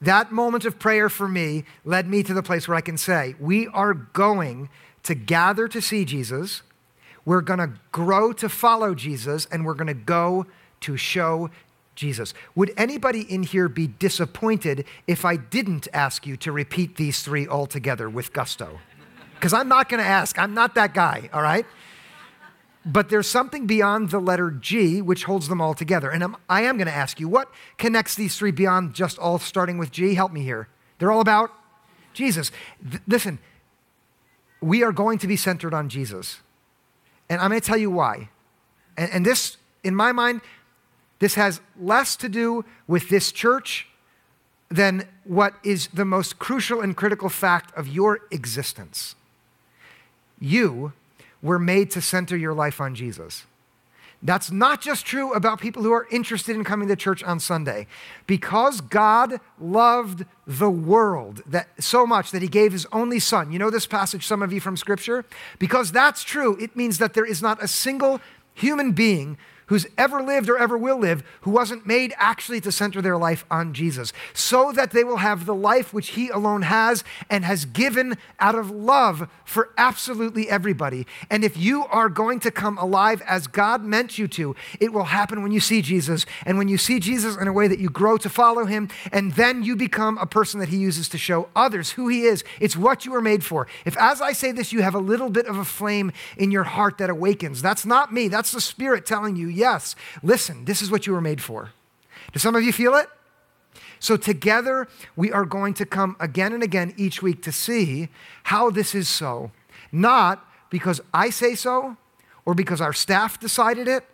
that 0.00 0.32
moment 0.32 0.64
of 0.64 0.78
prayer 0.78 1.10
for 1.10 1.28
me 1.28 1.64
led 1.84 2.08
me 2.08 2.22
to 2.22 2.32
the 2.32 2.42
place 2.42 2.66
where 2.66 2.76
I 2.78 2.80
can 2.80 2.96
say, 2.96 3.34
we 3.38 3.66
are 3.68 3.92
going 3.92 4.70
to 5.02 5.14
gather 5.14 5.68
to 5.68 5.82
see 5.82 6.06
Jesus 6.06 6.62
we're 7.24 7.40
going 7.40 7.58
to 7.58 7.72
grow 7.92 8.32
to 8.34 8.48
follow 8.48 8.94
Jesus 8.94 9.46
and 9.50 9.64
we're 9.64 9.74
going 9.74 9.86
to 9.86 9.94
go 9.94 10.46
to 10.80 10.96
show 10.96 11.50
Jesus. 11.94 12.34
Would 12.54 12.72
anybody 12.76 13.22
in 13.22 13.42
here 13.42 13.68
be 13.68 13.86
disappointed 13.86 14.84
if 15.06 15.24
I 15.24 15.36
didn't 15.36 15.88
ask 15.92 16.26
you 16.26 16.36
to 16.38 16.52
repeat 16.52 16.96
these 16.96 17.22
three 17.22 17.46
all 17.46 17.66
together 17.66 18.10
with 18.10 18.32
gusto? 18.32 18.80
Because 19.34 19.52
I'm 19.52 19.68
not 19.68 19.88
going 19.88 20.02
to 20.02 20.08
ask. 20.08 20.38
I'm 20.38 20.54
not 20.54 20.74
that 20.74 20.94
guy, 20.94 21.28
all 21.32 21.42
right? 21.42 21.66
But 22.86 23.08
there's 23.08 23.26
something 23.26 23.66
beyond 23.66 24.10
the 24.10 24.18
letter 24.18 24.50
G 24.50 25.00
which 25.00 25.24
holds 25.24 25.48
them 25.48 25.60
all 25.60 25.74
together. 25.74 26.10
And 26.10 26.22
I'm, 26.22 26.36
I 26.48 26.62
am 26.62 26.76
going 26.76 26.86
to 26.86 26.94
ask 26.94 27.18
you, 27.18 27.28
what 27.28 27.48
connects 27.78 28.14
these 28.14 28.36
three 28.36 28.50
beyond 28.50 28.94
just 28.94 29.18
all 29.18 29.38
starting 29.38 29.78
with 29.78 29.90
G? 29.90 30.14
Help 30.14 30.32
me 30.32 30.42
here. 30.42 30.68
They're 30.98 31.12
all 31.12 31.20
about 31.20 31.50
Jesus. 32.12 32.50
Th- 32.88 33.02
listen, 33.06 33.38
we 34.60 34.82
are 34.82 34.92
going 34.92 35.18
to 35.18 35.26
be 35.26 35.36
centered 35.36 35.72
on 35.72 35.88
Jesus. 35.88 36.40
And 37.28 37.40
I'm 37.40 37.50
going 37.50 37.60
to 37.60 37.66
tell 37.66 37.76
you 37.76 37.90
why. 37.90 38.28
And, 38.96 39.10
and 39.10 39.26
this, 39.26 39.56
in 39.82 39.94
my 39.94 40.12
mind, 40.12 40.40
this 41.18 41.34
has 41.34 41.60
less 41.80 42.16
to 42.16 42.28
do 42.28 42.64
with 42.86 43.08
this 43.08 43.32
church 43.32 43.88
than 44.70 45.08
what 45.24 45.54
is 45.62 45.88
the 45.88 46.04
most 46.04 46.38
crucial 46.38 46.80
and 46.80 46.96
critical 46.96 47.28
fact 47.28 47.74
of 47.76 47.88
your 47.88 48.20
existence. 48.30 49.14
You 50.40 50.92
were 51.42 51.58
made 51.58 51.90
to 51.92 52.00
center 52.00 52.36
your 52.36 52.54
life 52.54 52.80
on 52.80 52.94
Jesus. 52.94 53.44
That's 54.24 54.50
not 54.50 54.80
just 54.80 55.04
true 55.04 55.34
about 55.34 55.60
people 55.60 55.82
who 55.82 55.92
are 55.92 56.08
interested 56.10 56.56
in 56.56 56.64
coming 56.64 56.88
to 56.88 56.96
church 56.96 57.22
on 57.22 57.38
Sunday. 57.38 57.86
Because 58.26 58.80
God 58.80 59.38
loved 59.60 60.24
the 60.46 60.70
world 60.70 61.42
that 61.46 61.68
so 61.78 62.06
much 62.06 62.30
that 62.30 62.40
he 62.40 62.48
gave 62.48 62.72
his 62.72 62.86
only 62.90 63.18
son. 63.18 63.52
You 63.52 63.58
know 63.58 63.68
this 63.68 63.86
passage 63.86 64.26
some 64.26 64.42
of 64.42 64.50
you 64.50 64.60
from 64.60 64.78
scripture? 64.78 65.26
Because 65.58 65.92
that's 65.92 66.24
true, 66.24 66.56
it 66.58 66.74
means 66.74 66.96
that 66.98 67.12
there 67.12 67.26
is 67.26 67.42
not 67.42 67.62
a 67.62 67.68
single 67.68 68.18
human 68.54 68.92
being 68.92 69.36
who's 69.66 69.86
ever 69.96 70.22
lived 70.22 70.48
or 70.48 70.58
ever 70.58 70.76
will 70.76 70.98
live 70.98 71.22
who 71.42 71.50
wasn't 71.50 71.86
made 71.86 72.12
actually 72.16 72.60
to 72.60 72.72
center 72.72 73.00
their 73.00 73.16
life 73.16 73.44
on 73.50 73.72
Jesus, 73.72 74.12
so 74.32 74.72
that 74.72 74.90
they 74.90 75.04
will 75.04 75.18
have 75.18 75.46
the 75.46 75.54
life 75.54 75.92
which 75.92 76.10
He 76.10 76.28
alone 76.28 76.62
has 76.62 77.04
and 77.30 77.44
has 77.44 77.64
given 77.64 78.16
out 78.40 78.54
of 78.54 78.70
love 78.70 79.28
for 79.44 79.70
absolutely 79.76 80.48
everybody. 80.48 81.06
And 81.30 81.44
if 81.44 81.56
you 81.56 81.84
are 81.86 82.08
going 82.08 82.40
to 82.40 82.50
come 82.50 82.78
alive 82.78 83.22
as 83.26 83.46
God 83.46 83.84
meant 83.84 84.18
you 84.18 84.28
to, 84.28 84.54
it 84.80 84.92
will 84.92 85.04
happen 85.04 85.42
when 85.42 85.52
you 85.52 85.60
see 85.60 85.82
Jesus. 85.82 86.26
And 86.44 86.58
when 86.58 86.68
you 86.68 86.78
see 86.78 87.00
Jesus 87.00 87.36
in 87.36 87.48
a 87.48 87.52
way 87.52 87.68
that 87.68 87.78
you 87.78 87.88
grow 87.88 88.16
to 88.18 88.28
follow 88.28 88.64
Him, 88.64 88.88
and 89.12 89.32
then 89.32 89.62
you 89.62 89.76
become 89.76 90.18
a 90.18 90.26
person 90.26 90.60
that 90.60 90.68
He 90.68 90.76
uses 90.76 91.08
to 91.10 91.18
show 91.18 91.48
others 91.54 91.92
who 91.92 92.08
He 92.08 92.22
is. 92.22 92.44
It's 92.60 92.76
what 92.76 93.04
you 93.04 93.12
were 93.12 93.22
made 93.22 93.44
for. 93.44 93.66
If, 93.84 93.96
as 93.96 94.20
I 94.20 94.32
say 94.32 94.52
this, 94.52 94.72
you 94.72 94.82
have 94.82 94.94
a 94.94 94.98
little 94.98 95.30
bit 95.30 95.46
of 95.46 95.56
a 95.56 95.64
flame 95.64 96.12
in 96.36 96.50
your 96.50 96.64
heart 96.64 96.98
that 96.98 97.10
awakens, 97.10 97.62
that's 97.62 97.86
not 97.86 98.12
me, 98.12 98.28
that's 98.28 98.52
the 98.52 98.60
Spirit 98.60 99.06
telling 99.06 99.36
you, 99.36 99.48
yes, 99.54 99.96
listen, 100.22 100.64
this 100.64 100.82
is 100.82 100.90
what 100.90 101.06
you 101.06 101.12
were 101.12 101.20
made 101.20 101.42
for. 101.42 101.70
Do 102.32 102.38
some 102.38 102.54
of 102.54 102.62
you 102.62 102.72
feel 102.72 102.94
it? 102.94 103.08
So, 103.98 104.16
together, 104.16 104.86
we 105.16 105.32
are 105.32 105.44
going 105.44 105.74
to 105.74 105.86
come 105.86 106.16
again 106.20 106.52
and 106.52 106.62
again 106.62 106.92
each 106.96 107.22
week 107.22 107.42
to 107.42 107.52
see 107.52 108.08
how 108.44 108.70
this 108.70 108.94
is 108.94 109.08
so. 109.08 109.50
Not 109.90 110.46
because 110.70 111.00
I 111.12 111.30
say 111.30 111.54
so, 111.54 111.96
or 112.44 112.54
because 112.54 112.80
our 112.80 112.92
staff 112.92 113.40
decided 113.40 113.88
it, 113.88 114.04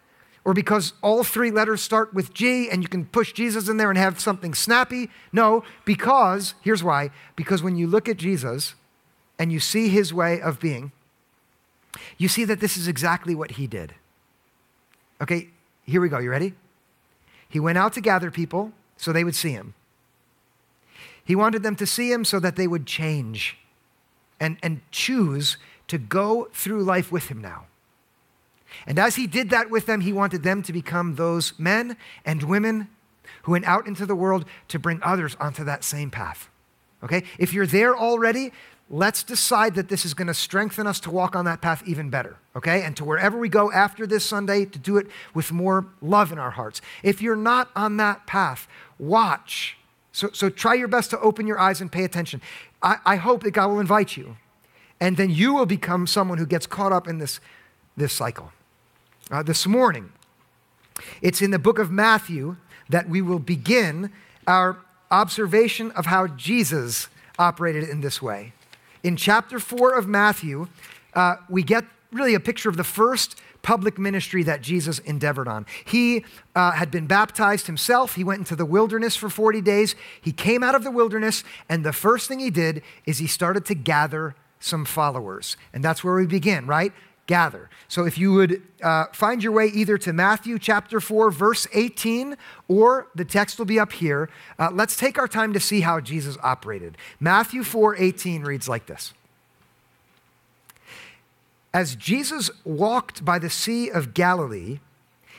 or 0.44 0.54
because 0.54 0.92
all 1.02 1.24
three 1.24 1.50
letters 1.50 1.82
start 1.82 2.14
with 2.14 2.32
G 2.32 2.70
and 2.70 2.82
you 2.82 2.88
can 2.88 3.04
push 3.04 3.32
Jesus 3.32 3.68
in 3.68 3.76
there 3.76 3.90
and 3.90 3.98
have 3.98 4.20
something 4.20 4.54
snappy. 4.54 5.10
No, 5.32 5.64
because, 5.84 6.54
here's 6.62 6.82
why 6.82 7.10
because 7.36 7.62
when 7.62 7.76
you 7.76 7.86
look 7.86 8.08
at 8.08 8.16
Jesus 8.16 8.74
and 9.38 9.52
you 9.52 9.60
see 9.60 9.88
his 9.88 10.14
way 10.14 10.40
of 10.40 10.60
being, 10.60 10.92
you 12.16 12.28
see 12.28 12.44
that 12.44 12.60
this 12.60 12.76
is 12.76 12.88
exactly 12.88 13.34
what 13.34 13.52
he 13.52 13.66
did. 13.66 13.94
Okay, 15.20 15.48
here 15.84 16.00
we 16.00 16.08
go. 16.08 16.18
You 16.18 16.30
ready? 16.30 16.54
He 17.48 17.60
went 17.60 17.78
out 17.78 17.92
to 17.94 18.00
gather 18.00 18.30
people 18.30 18.72
so 18.96 19.12
they 19.12 19.24
would 19.24 19.34
see 19.34 19.50
him. 19.50 19.74
He 21.24 21.36
wanted 21.36 21.62
them 21.62 21.76
to 21.76 21.86
see 21.86 22.10
him 22.10 22.24
so 22.24 22.40
that 22.40 22.56
they 22.56 22.66
would 22.66 22.86
change 22.86 23.58
and, 24.38 24.56
and 24.62 24.80
choose 24.90 25.56
to 25.88 25.98
go 25.98 26.48
through 26.52 26.82
life 26.82 27.12
with 27.12 27.28
him 27.28 27.40
now. 27.40 27.66
And 28.86 28.98
as 28.98 29.16
he 29.16 29.26
did 29.26 29.50
that 29.50 29.70
with 29.70 29.86
them, 29.86 30.00
he 30.00 30.12
wanted 30.12 30.42
them 30.42 30.62
to 30.62 30.72
become 30.72 31.16
those 31.16 31.58
men 31.58 31.96
and 32.24 32.42
women 32.44 32.88
who 33.42 33.52
went 33.52 33.64
out 33.66 33.86
into 33.86 34.06
the 34.06 34.14
world 34.14 34.44
to 34.68 34.78
bring 34.78 35.00
others 35.02 35.36
onto 35.40 35.64
that 35.64 35.84
same 35.84 36.10
path. 36.10 36.48
Okay? 37.02 37.24
If 37.38 37.52
you're 37.52 37.66
there 37.66 37.96
already, 37.96 38.52
let's 38.90 39.22
decide 39.22 39.76
that 39.76 39.88
this 39.88 40.04
is 40.04 40.14
going 40.14 40.26
to 40.26 40.34
strengthen 40.34 40.86
us 40.86 40.98
to 41.00 41.10
walk 41.10 41.36
on 41.36 41.44
that 41.44 41.60
path 41.60 41.82
even 41.86 42.10
better, 42.10 42.36
okay? 42.56 42.82
And 42.82 42.96
to 42.96 43.04
wherever 43.04 43.38
we 43.38 43.48
go 43.48 43.70
after 43.70 44.06
this 44.06 44.24
Sunday, 44.24 44.64
to 44.64 44.78
do 44.78 44.96
it 44.96 45.06
with 45.32 45.52
more 45.52 45.86
love 46.02 46.32
in 46.32 46.38
our 46.38 46.50
hearts. 46.50 46.82
If 47.04 47.22
you're 47.22 47.36
not 47.36 47.70
on 47.76 47.98
that 47.98 48.26
path, 48.26 48.66
watch. 48.98 49.78
So, 50.12 50.30
so 50.32 50.50
try 50.50 50.74
your 50.74 50.88
best 50.88 51.10
to 51.10 51.20
open 51.20 51.46
your 51.46 51.58
eyes 51.58 51.80
and 51.80 51.90
pay 51.90 52.02
attention. 52.02 52.42
I, 52.82 52.96
I 53.06 53.16
hope 53.16 53.44
that 53.44 53.52
God 53.52 53.68
will 53.68 53.80
invite 53.80 54.16
you, 54.16 54.36
and 54.98 55.16
then 55.16 55.30
you 55.30 55.54
will 55.54 55.66
become 55.66 56.08
someone 56.08 56.38
who 56.38 56.46
gets 56.46 56.66
caught 56.66 56.92
up 56.92 57.06
in 57.06 57.18
this, 57.18 57.38
this 57.96 58.12
cycle. 58.12 58.52
Uh, 59.30 59.44
this 59.44 59.68
morning, 59.68 60.12
it's 61.22 61.40
in 61.40 61.52
the 61.52 61.58
book 61.60 61.78
of 61.78 61.92
Matthew 61.92 62.56
that 62.88 63.08
we 63.08 63.22
will 63.22 63.38
begin 63.38 64.10
our 64.48 64.78
observation 65.12 65.92
of 65.92 66.06
how 66.06 66.26
Jesus 66.26 67.08
operated 67.38 67.88
in 67.88 68.00
this 68.00 68.20
way. 68.20 68.52
In 69.02 69.16
chapter 69.16 69.58
4 69.58 69.94
of 69.94 70.06
Matthew, 70.06 70.68
uh, 71.14 71.36
we 71.48 71.62
get 71.62 71.84
really 72.12 72.34
a 72.34 72.40
picture 72.40 72.68
of 72.68 72.76
the 72.76 72.84
first 72.84 73.36
public 73.62 73.98
ministry 73.98 74.42
that 74.42 74.62
Jesus 74.62 74.98
endeavored 75.00 75.48
on. 75.48 75.66
He 75.84 76.24
uh, 76.54 76.72
had 76.72 76.90
been 76.90 77.06
baptized 77.06 77.66
himself. 77.66 78.14
He 78.14 78.24
went 78.24 78.38
into 78.40 78.56
the 78.56 78.64
wilderness 78.64 79.16
for 79.16 79.28
40 79.28 79.60
days. 79.60 79.94
He 80.20 80.32
came 80.32 80.62
out 80.62 80.74
of 80.74 80.82
the 80.82 80.90
wilderness, 80.90 81.44
and 81.68 81.84
the 81.84 81.92
first 81.92 82.28
thing 82.28 82.38
he 82.38 82.50
did 82.50 82.82
is 83.06 83.18
he 83.18 83.26
started 83.26 83.64
to 83.66 83.74
gather 83.74 84.34
some 84.60 84.84
followers. 84.84 85.56
And 85.72 85.84
that's 85.84 86.04
where 86.04 86.14
we 86.14 86.26
begin, 86.26 86.66
right? 86.66 86.92
Gather. 87.30 87.70
So 87.86 88.06
if 88.06 88.18
you 88.18 88.32
would 88.32 88.60
uh, 88.82 89.06
find 89.12 89.40
your 89.40 89.52
way 89.52 89.66
either 89.66 89.96
to 89.98 90.12
Matthew 90.12 90.58
chapter 90.58 90.98
4, 90.98 91.30
verse 91.30 91.68
18, 91.72 92.36
or 92.66 93.06
the 93.14 93.24
text 93.24 93.56
will 93.56 93.66
be 93.66 93.78
up 93.78 93.92
here, 93.92 94.28
uh, 94.58 94.70
let's 94.72 94.96
take 94.96 95.16
our 95.16 95.28
time 95.28 95.52
to 95.52 95.60
see 95.60 95.82
how 95.82 96.00
Jesus 96.00 96.36
operated. 96.42 96.98
Matthew 97.20 97.62
4, 97.62 97.94
18 97.94 98.42
reads 98.42 98.68
like 98.68 98.86
this. 98.86 99.14
As 101.72 101.94
Jesus 101.94 102.50
walked 102.64 103.24
by 103.24 103.38
the 103.38 103.48
Sea 103.48 103.90
of 103.90 104.12
Galilee, 104.12 104.80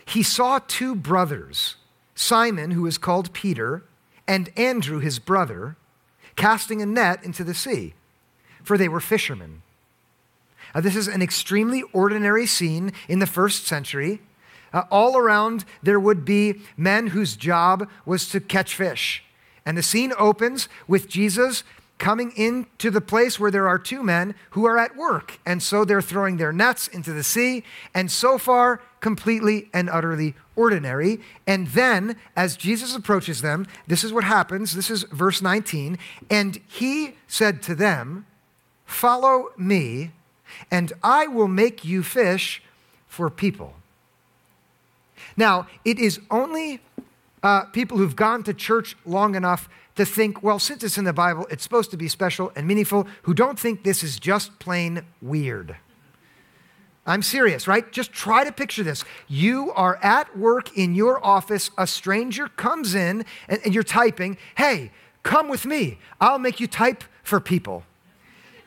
he 0.05 0.24
saw 0.24 0.60
two 0.60 0.95
brothers, 0.95 1.75
Simon, 2.15 2.71
who 2.71 2.86
is 2.86 2.98
called 2.98 3.33
Peter, 3.33 3.83
and 4.25 4.50
Andrew, 4.55 5.00
his 5.00 5.19
brother, 5.19 5.75
casting 6.38 6.81
a 6.81 6.86
net 6.86 7.21
into 7.21 7.43
the 7.43 7.53
sea, 7.53 7.95
for 8.63 8.77
they 8.77 8.88
were 8.88 9.01
fishermen. 9.01 9.62
Uh, 10.73 10.81
this 10.81 10.95
is 10.95 11.07
an 11.07 11.21
extremely 11.21 11.83
ordinary 11.93 12.45
scene 12.45 12.91
in 13.07 13.19
the 13.19 13.27
first 13.27 13.65
century. 13.65 14.21
Uh, 14.73 14.83
all 14.89 15.17
around, 15.17 15.65
there 15.83 15.99
would 15.99 16.23
be 16.23 16.61
men 16.77 17.07
whose 17.07 17.35
job 17.35 17.89
was 18.05 18.29
to 18.29 18.39
catch 18.39 18.75
fish. 18.75 19.23
And 19.65 19.77
the 19.77 19.83
scene 19.83 20.13
opens 20.17 20.69
with 20.87 21.07
Jesus 21.07 21.63
coming 22.01 22.31
into 22.35 22.89
the 22.89 22.99
place 22.99 23.39
where 23.39 23.51
there 23.51 23.67
are 23.67 23.77
two 23.77 24.01
men 24.01 24.33
who 24.51 24.65
are 24.65 24.77
at 24.79 24.95
work. 24.97 25.39
And 25.45 25.61
so 25.61 25.85
they're 25.85 26.01
throwing 26.01 26.37
their 26.37 26.51
nets 26.51 26.87
into 26.87 27.13
the 27.13 27.23
sea, 27.23 27.63
and 27.93 28.09
so 28.09 28.39
far, 28.39 28.81
completely 29.01 29.69
and 29.71 29.87
utterly 29.87 30.33
ordinary. 30.55 31.19
And 31.45 31.67
then, 31.67 32.15
as 32.35 32.57
Jesus 32.57 32.95
approaches 32.95 33.41
them, 33.41 33.67
this 33.85 34.03
is 34.03 34.11
what 34.11 34.23
happens. 34.23 34.73
This 34.73 34.89
is 34.89 35.03
verse 35.03 35.43
19. 35.43 35.99
And 36.29 36.59
he 36.67 37.15
said 37.27 37.61
to 37.63 37.75
them, 37.75 38.25
Follow 38.85 39.49
me 39.55 40.11
and 40.70 40.93
I 41.03 41.27
will 41.27 41.48
make 41.48 41.86
you 41.86 42.03
fish 42.03 42.62
for 43.08 43.29
people. 43.29 43.74
Now, 45.38 45.67
it 45.86 46.00
is 46.00 46.20
only 46.29 46.81
uh, 47.43 47.65
people 47.65 47.98
who've 47.98 48.15
gone 48.15 48.43
to 48.43 48.53
church 48.53 48.96
long 49.05 49.36
enough 49.36 49.70
to 49.96 50.05
think, 50.05 50.41
well, 50.41 50.60
since 50.60 50.84
it's 50.84 50.98
in 50.98 51.03
the 51.03 51.13
Bible, 51.13 51.48
it's 51.50 51.63
supposed 51.63 51.91
to 51.91 51.98
be 51.98 52.08
special 52.08 52.51
and 52.55 52.67
meaningful, 52.67 53.08
who 53.24 53.34
don't 53.34 53.60
think 53.60 53.84
this 53.84 54.03
is 54.03 54.20
just 54.20 54.58
plain 54.60 55.03
weird. 55.22 55.75
I'm 57.05 57.24
serious, 57.24 57.67
right? 57.67 57.91
Just 57.91 58.13
try 58.13 58.43
to 58.43 58.51
picture 58.51 58.84
this. 58.84 59.03
You 59.27 59.72
are 59.74 59.98
at 60.03 60.38
work 60.38 60.77
in 60.77 60.93
your 60.96 61.24
office, 61.25 61.72
a 61.77 61.88
stranger 61.88 62.48
comes 62.48 62.93
in, 62.96 63.25
and, 63.48 63.60
and 63.65 63.74
you're 63.74 63.84
typing, 63.84 64.38
hey, 64.55 64.91
come 65.24 65.50
with 65.50 65.65
me. 65.65 65.98
I'll 66.20 66.39
make 66.39 66.60
you 66.60 66.67
type 66.67 67.03
for 67.24 67.39
people. 67.39 67.84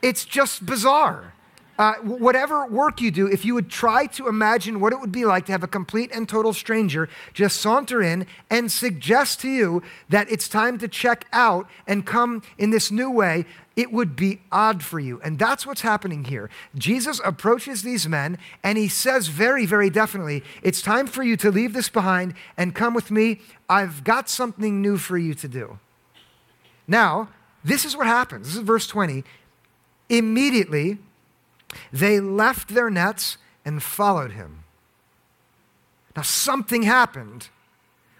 It's 0.02 0.24
just 0.24 0.66
bizarre. 0.66 1.32
Uh, 1.76 1.94
whatever 2.02 2.66
work 2.66 3.00
you 3.00 3.10
do, 3.10 3.26
if 3.26 3.44
you 3.44 3.52
would 3.54 3.68
try 3.68 4.06
to 4.06 4.28
imagine 4.28 4.78
what 4.78 4.92
it 4.92 5.00
would 5.00 5.10
be 5.10 5.24
like 5.24 5.46
to 5.46 5.52
have 5.52 5.64
a 5.64 5.68
complete 5.68 6.10
and 6.12 6.28
total 6.28 6.52
stranger 6.52 7.08
just 7.32 7.60
saunter 7.60 8.00
in 8.00 8.26
and 8.48 8.70
suggest 8.70 9.40
to 9.40 9.48
you 9.48 9.82
that 10.08 10.30
it's 10.30 10.48
time 10.48 10.78
to 10.78 10.86
check 10.86 11.26
out 11.32 11.68
and 11.86 12.06
come 12.06 12.42
in 12.58 12.70
this 12.70 12.92
new 12.92 13.10
way, 13.10 13.44
it 13.74 13.92
would 13.92 14.14
be 14.14 14.40
odd 14.52 14.84
for 14.84 15.00
you. 15.00 15.20
And 15.24 15.36
that's 15.36 15.66
what's 15.66 15.80
happening 15.80 16.24
here. 16.26 16.48
Jesus 16.76 17.20
approaches 17.24 17.82
these 17.82 18.08
men 18.08 18.38
and 18.62 18.78
he 18.78 18.86
says 18.86 19.26
very, 19.26 19.66
very 19.66 19.90
definitely, 19.90 20.44
It's 20.62 20.80
time 20.80 21.08
for 21.08 21.24
you 21.24 21.36
to 21.38 21.50
leave 21.50 21.72
this 21.72 21.88
behind 21.88 22.34
and 22.56 22.74
come 22.74 22.94
with 22.94 23.10
me. 23.10 23.40
I've 23.68 24.04
got 24.04 24.28
something 24.28 24.80
new 24.80 24.96
for 24.96 25.18
you 25.18 25.34
to 25.34 25.48
do. 25.48 25.78
Now, 26.86 27.30
this 27.64 27.84
is 27.84 27.96
what 27.96 28.06
happens. 28.06 28.46
This 28.46 28.56
is 28.56 28.62
verse 28.62 28.86
20. 28.86 29.24
Immediately, 30.08 30.98
they 31.92 32.20
left 32.20 32.68
their 32.74 32.90
nets 32.90 33.38
and 33.64 33.82
followed 33.82 34.32
him. 34.32 34.64
Now, 36.16 36.22
something 36.22 36.82
happened 36.82 37.48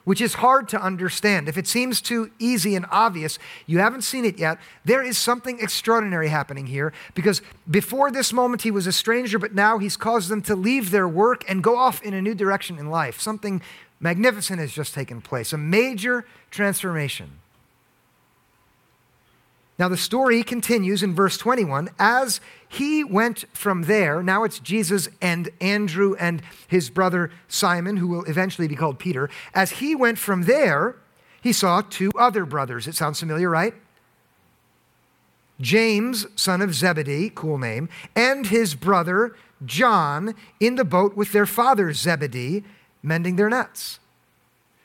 which 0.04 0.20
is 0.20 0.34
hard 0.34 0.68
to 0.68 0.80
understand. 0.80 1.49
If 1.49 1.58
it 1.58 1.66
seems 1.66 2.00
too 2.00 2.30
easy 2.38 2.76
and 2.76 2.87
obvious, 2.90 3.38
you 3.66 3.78
haven't 3.78 4.02
seen 4.02 4.25
it 4.25 4.38
yet, 4.38 4.58
there 4.84 5.02
is 5.02 5.18
something 5.18 5.58
extraordinary 5.61 6.28
happening 6.28 6.66
here 6.66 6.92
because 7.14 7.42
before 7.70 8.11
this 8.11 8.32
moment 8.32 8.62
he 8.62 8.70
was 8.70 8.87
a 8.87 8.92
stranger, 8.92 9.38
but 9.38 9.54
now 9.54 9.78
he's 9.78 9.96
caused 9.96 10.28
them 10.28 10.42
to 10.42 10.54
leave 10.54 10.90
their 10.90 11.08
work 11.08 11.44
and 11.49 11.62
go 11.62 11.76
off 11.76 12.02
in 12.02 12.14
a 12.14 12.23
new 12.23 12.34
direction 12.34 12.78
in 12.78 12.90
life. 12.90 13.20
Something 13.20 13.62
magnificent 13.99 14.61
has 14.61 14.73
just 14.73 14.94
taken 14.94 15.20
place, 15.20 15.52
a 15.52 15.58
major 15.58 16.26
transformation. 16.50 17.40
Now, 19.78 19.88
the 19.88 19.97
story 19.97 20.45
continues 20.45 21.02
in 21.02 21.14
verse 21.14 21.37
21. 21.37 21.90
As 21.99 22.40
he 22.69 23.02
went 23.02 23.45
from 23.52 23.83
there, 23.83 24.23
now 24.23 24.45
it's 24.45 24.61
Jesus 24.61 25.09
and 25.21 25.50
Andrew 25.61 26.14
and 26.19 26.43
his 26.69 26.90
brother 26.90 27.33
Simon, 27.49 27.97
who 27.97 28.07
will 28.07 28.25
eventually 28.25 28.69
be 28.69 28.76
called 28.76 29.00
Peter. 29.00 29.28
As 29.52 29.73
he 29.73 29.97
went 29.97 30.19
from 30.19 30.43
there, 30.43 30.97
he 31.43 31.52
saw 31.52 31.81
two 31.83 32.11
other 32.16 32.47
brothers. 32.47 32.87
It 32.87 32.95
sounds 32.95 33.19
familiar, 33.19 33.50
right? 33.50 33.75
James, 35.61 36.26
son 36.37 36.62
of 36.62 36.75
Zebedee, 36.75 37.31
cool 37.35 37.59
name, 37.59 37.88
and 38.14 38.47
his 38.47 38.75
brother 38.75 39.37
John 39.64 40.35
in 40.61 40.76
the 40.76 40.85
boat 40.85 41.16
with 41.16 41.33
their 41.33 41.47
father 41.47 41.93
Zebedee, 41.93 42.64
mending 43.02 43.37
their 43.37 43.49
nets. 43.49 43.99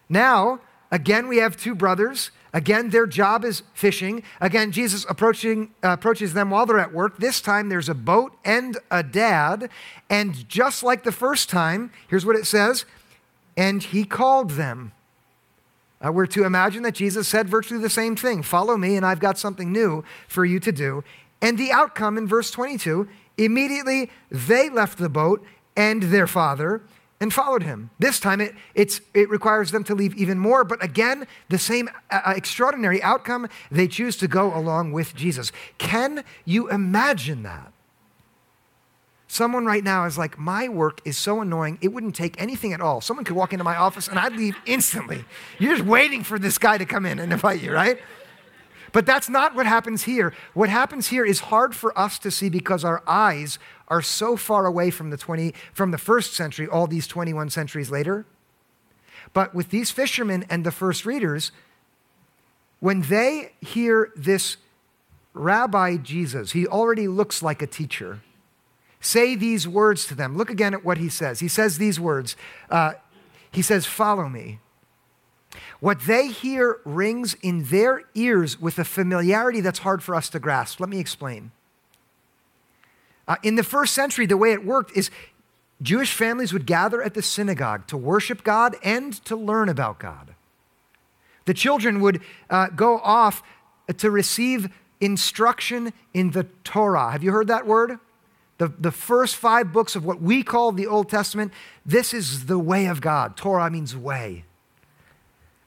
Now, 0.07 0.59
again, 0.91 1.27
we 1.27 1.37
have 1.37 1.57
two 1.57 1.75
brothers 1.75 2.31
Again, 2.53 2.89
their 2.89 3.05
job 3.05 3.45
is 3.45 3.63
fishing. 3.73 4.23
Again, 4.41 4.71
Jesus 4.71 5.05
approaching, 5.07 5.71
uh, 5.83 5.89
approaches 5.89 6.33
them 6.33 6.49
while 6.49 6.65
they're 6.65 6.79
at 6.79 6.93
work. 6.93 7.17
This 7.17 7.41
time 7.41 7.69
there's 7.69 7.89
a 7.89 7.93
boat 7.93 8.33
and 8.43 8.77
a 8.89 9.03
dad. 9.03 9.69
And 10.09 10.47
just 10.49 10.81
like 10.81 11.03
the 11.03 11.11
first 11.11 11.49
time, 11.49 11.91
here's 12.07 12.25
what 12.25 12.35
it 12.35 12.45
says 12.45 12.85
and 13.59 13.83
he 13.83 14.05
called 14.05 14.51
them. 14.51 14.93
Uh, 16.03 16.13
we're 16.13 16.25
to 16.25 16.45
imagine 16.45 16.81
that 16.83 16.95
Jesus 16.95 17.27
said 17.27 17.49
virtually 17.49 17.81
the 17.81 17.89
same 17.89 18.15
thing 18.15 18.41
Follow 18.41 18.77
me, 18.77 18.95
and 18.95 19.05
I've 19.05 19.19
got 19.19 19.37
something 19.37 19.71
new 19.71 20.05
for 20.29 20.45
you 20.45 20.61
to 20.61 20.71
do. 20.71 21.03
And 21.41 21.57
the 21.57 21.71
outcome 21.71 22.17
in 22.17 22.25
verse 22.25 22.51
22 22.51 23.07
immediately 23.37 24.09
they 24.31 24.69
left 24.69 24.97
the 24.97 25.09
boat 25.09 25.43
and 25.75 26.03
their 26.03 26.27
father 26.27 26.81
and 27.21 27.33
followed 27.33 27.63
him. 27.63 27.89
This 27.99 28.19
time 28.19 28.39
it, 28.39 28.55
it 28.75 29.29
requires 29.29 29.71
them 29.71 29.83
to 29.85 29.95
leave 29.95 30.15
even 30.15 30.39
more, 30.39 30.63
but 30.63 30.83
again, 30.83 31.27
the 31.49 31.57
same 31.57 31.89
uh, 32.09 32.21
uh, 32.25 32.33
extraordinary 32.35 33.01
outcome. 33.03 33.47
They 33.69 33.87
choose 33.87 34.15
to 34.17 34.27
go 34.27 34.55
along 34.55 34.93
with 34.93 35.15
Jesus. 35.15 35.51
Can 35.77 36.23
you 36.45 36.69
imagine 36.69 37.43
that? 37.43 37.73
Someone 39.27 39.65
right 39.65 39.83
now 39.83 40.05
is 40.05 40.17
like, 40.17 40.39
My 40.39 40.69
work 40.69 41.01
is 41.05 41.17
so 41.17 41.41
annoying, 41.41 41.77
it 41.81 41.89
wouldn't 41.89 42.15
take 42.15 42.41
anything 42.41 42.73
at 42.73 42.81
all. 42.81 43.01
Someone 43.01 43.25
could 43.25 43.35
walk 43.35 43.53
into 43.53 43.63
my 43.63 43.75
office 43.75 44.07
and 44.07 44.17
I'd 44.17 44.33
leave 44.33 44.55
instantly. 44.65 45.23
You're 45.59 45.75
just 45.75 45.87
waiting 45.87 46.23
for 46.23 46.39
this 46.39 46.57
guy 46.57 46.77
to 46.77 46.85
come 46.85 47.05
in 47.05 47.19
and 47.19 47.31
invite 47.31 47.61
you, 47.61 47.71
right? 47.71 47.99
But 48.91 49.05
that's 49.05 49.29
not 49.29 49.55
what 49.55 49.65
happens 49.65 50.03
here. 50.03 50.33
What 50.53 50.69
happens 50.69 51.07
here 51.07 51.25
is 51.25 51.39
hard 51.41 51.75
for 51.75 51.97
us 51.97 52.19
to 52.19 52.31
see 52.31 52.49
because 52.49 52.83
our 52.83 53.03
eyes 53.07 53.59
are 53.87 54.01
so 54.01 54.35
far 54.35 54.65
away 54.65 54.89
from 54.89 55.09
the 55.09 55.17
20 55.17 55.53
from 55.73 55.91
the 55.91 55.97
first 55.97 56.33
century 56.33 56.67
all 56.67 56.87
these 56.87 57.07
21 57.07 57.49
centuries 57.49 57.89
later. 57.89 58.25
But 59.33 59.53
with 59.53 59.69
these 59.69 59.91
fishermen 59.91 60.45
and 60.49 60.65
the 60.65 60.71
first 60.71 61.05
readers, 61.05 61.51
when 62.79 63.01
they 63.01 63.53
hear 63.61 64.11
this 64.15 64.57
Rabbi 65.33 65.97
Jesus, 65.97 66.53
he 66.53 66.65
already 66.65 67.07
looks 67.07 67.43
like 67.43 67.61
a 67.61 67.67
teacher, 67.67 68.21
say 68.99 69.35
these 69.35 69.67
words 69.67 70.05
to 70.07 70.15
them. 70.15 70.35
Look 70.35 70.49
again 70.49 70.73
at 70.73 70.83
what 70.83 70.97
he 70.97 71.09
says. 71.09 71.39
He 71.39 71.47
says 71.47 71.77
these 71.77 71.99
words. 71.99 72.35
Uh, 72.69 72.93
he 73.51 73.61
says, 73.61 73.85
Follow 73.85 74.27
me. 74.29 74.59
What 75.79 76.01
they 76.01 76.27
hear 76.27 76.79
rings 76.85 77.35
in 77.41 77.63
their 77.65 78.03
ears 78.13 78.59
with 78.59 78.77
a 78.77 78.85
familiarity 78.85 79.61
that's 79.61 79.79
hard 79.79 80.03
for 80.03 80.15
us 80.15 80.29
to 80.29 80.39
grasp. 80.39 80.79
Let 80.79 80.89
me 80.89 80.99
explain. 80.99 81.51
Uh, 83.27 83.35
in 83.43 83.55
the 83.55 83.63
first 83.63 83.93
century, 83.93 84.25
the 84.25 84.37
way 84.37 84.53
it 84.53 84.65
worked 84.65 84.95
is 84.95 85.09
Jewish 85.81 86.13
families 86.13 86.51
would 86.51 86.65
gather 86.65 87.01
at 87.01 87.13
the 87.13 87.21
synagogue 87.21 87.87
to 87.87 87.97
worship 87.97 88.43
God 88.43 88.75
and 88.83 89.13
to 89.25 89.35
learn 89.35 89.69
about 89.69 89.99
God. 89.99 90.35
The 91.45 91.53
children 91.53 92.01
would 92.01 92.21
uh, 92.49 92.67
go 92.67 92.99
off 92.99 93.41
to 93.97 94.11
receive 94.11 94.69
instruction 94.99 95.93
in 96.13 96.31
the 96.31 96.43
Torah. 96.63 97.11
Have 97.11 97.23
you 97.23 97.31
heard 97.31 97.47
that 97.47 97.65
word? 97.65 97.97
The, 98.57 98.67
the 98.67 98.91
first 98.91 99.37
five 99.37 99.71
books 99.71 99.95
of 99.95 100.05
what 100.05 100.21
we 100.21 100.43
call 100.43 100.73
the 100.73 100.85
Old 100.85 101.09
Testament, 101.09 101.53
this 101.85 102.13
is 102.13 102.47
the 102.47 102.59
way 102.59 102.87
of 102.87 102.99
God. 102.99 103.37
Torah 103.37 103.71
means 103.71 103.95
way. 103.95 104.43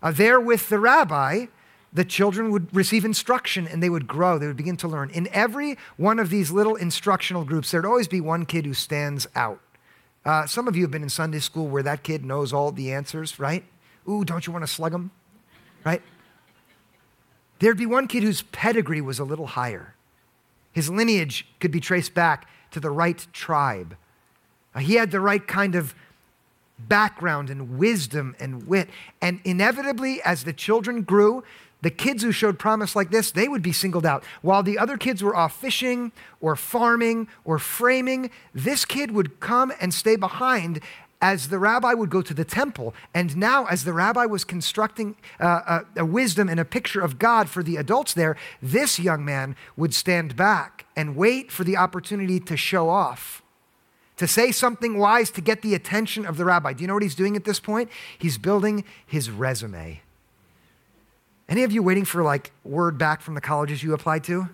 Uh, 0.02 0.10
there 0.10 0.40
with 0.40 0.68
the 0.68 0.78
rabbi, 0.78 1.46
the 1.92 2.04
children 2.04 2.50
would 2.50 2.74
receive 2.74 3.04
instruction 3.04 3.68
and 3.68 3.82
they 3.82 3.90
would 3.90 4.06
grow. 4.06 4.38
They 4.38 4.46
would 4.46 4.56
begin 4.56 4.76
to 4.78 4.88
learn. 4.88 5.10
In 5.10 5.28
every 5.32 5.76
one 5.96 6.18
of 6.18 6.30
these 6.30 6.50
little 6.50 6.74
instructional 6.74 7.44
groups, 7.44 7.70
there'd 7.70 7.86
always 7.86 8.08
be 8.08 8.20
one 8.20 8.46
kid 8.46 8.64
who 8.64 8.74
stands 8.74 9.26
out. 9.34 9.60
Uh, 10.24 10.46
some 10.46 10.68
of 10.68 10.76
you 10.76 10.82
have 10.82 10.90
been 10.90 11.02
in 11.02 11.08
Sunday 11.08 11.40
school 11.40 11.68
where 11.68 11.82
that 11.82 12.02
kid 12.02 12.24
knows 12.24 12.52
all 12.52 12.72
the 12.72 12.92
answers, 12.92 13.38
right? 13.38 13.64
Ooh, 14.08 14.24
don't 14.24 14.46
you 14.46 14.52
want 14.52 14.64
to 14.64 14.72
slug 14.72 14.94
him? 14.94 15.10
Right? 15.84 16.02
There'd 17.58 17.76
be 17.76 17.86
one 17.86 18.06
kid 18.08 18.22
whose 18.22 18.42
pedigree 18.42 19.00
was 19.00 19.18
a 19.18 19.24
little 19.24 19.46
higher. 19.46 19.94
His 20.72 20.88
lineage 20.88 21.46
could 21.60 21.70
be 21.70 21.80
traced 21.80 22.14
back 22.14 22.48
to 22.70 22.80
the 22.80 22.90
right 22.90 23.26
tribe. 23.32 23.96
Uh, 24.74 24.80
he 24.80 24.94
had 24.94 25.10
the 25.10 25.20
right 25.20 25.46
kind 25.46 25.74
of 25.74 25.94
background 26.88 27.50
and 27.50 27.78
wisdom 27.78 28.34
and 28.38 28.66
wit. 28.66 28.88
And 29.20 29.40
inevitably, 29.44 30.22
as 30.22 30.44
the 30.44 30.52
children 30.52 31.02
grew, 31.02 31.44
the 31.82 31.90
kids 31.90 32.22
who 32.22 32.30
showed 32.30 32.58
promise 32.58 32.94
like 32.94 33.10
this, 33.10 33.32
they 33.32 33.48
would 33.48 33.62
be 33.62 33.72
singled 33.72 34.06
out. 34.06 34.24
While 34.40 34.62
the 34.62 34.78
other 34.78 34.96
kids 34.96 35.22
were 35.22 35.34
off 35.34 35.54
fishing 35.54 36.12
or 36.40 36.54
farming 36.54 37.28
or 37.44 37.58
framing, 37.58 38.30
this 38.54 38.84
kid 38.84 39.10
would 39.10 39.40
come 39.40 39.72
and 39.80 39.92
stay 39.92 40.16
behind 40.16 40.80
as 41.20 41.48
the 41.48 41.58
rabbi 41.58 41.94
would 41.94 42.10
go 42.10 42.20
to 42.22 42.34
the 42.34 42.44
temple. 42.44 42.94
And 43.14 43.36
now, 43.36 43.66
as 43.66 43.84
the 43.84 43.92
rabbi 43.92 44.26
was 44.26 44.44
constructing 44.44 45.14
uh, 45.38 45.82
a, 45.96 46.00
a 46.00 46.04
wisdom 46.04 46.48
and 46.48 46.58
a 46.58 46.64
picture 46.64 47.00
of 47.00 47.18
God 47.18 47.48
for 47.48 47.62
the 47.62 47.76
adults 47.76 48.12
there, 48.12 48.36
this 48.60 48.98
young 48.98 49.24
man 49.24 49.54
would 49.76 49.94
stand 49.94 50.34
back 50.34 50.84
and 50.96 51.16
wait 51.16 51.52
for 51.52 51.62
the 51.62 51.76
opportunity 51.76 52.40
to 52.40 52.56
show 52.56 52.88
off 52.88 53.42
to 54.22 54.28
say 54.28 54.52
something 54.52 54.98
wise 54.98 55.32
to 55.32 55.40
get 55.40 55.62
the 55.62 55.74
attention 55.74 56.24
of 56.24 56.36
the 56.36 56.44
rabbi. 56.44 56.72
Do 56.72 56.82
you 56.82 56.86
know 56.86 56.94
what 56.94 57.02
he's 57.02 57.16
doing 57.16 57.34
at 57.34 57.42
this 57.42 57.58
point? 57.58 57.90
He's 58.16 58.38
building 58.38 58.84
his 59.04 59.28
resume. 59.28 60.00
Any 61.48 61.64
of 61.64 61.72
you 61.72 61.82
waiting 61.82 62.04
for 62.04 62.22
like 62.22 62.52
word 62.62 62.98
back 62.98 63.20
from 63.20 63.34
the 63.34 63.40
colleges 63.40 63.82
you 63.82 63.92
applied 63.94 64.22
to? 64.24 64.48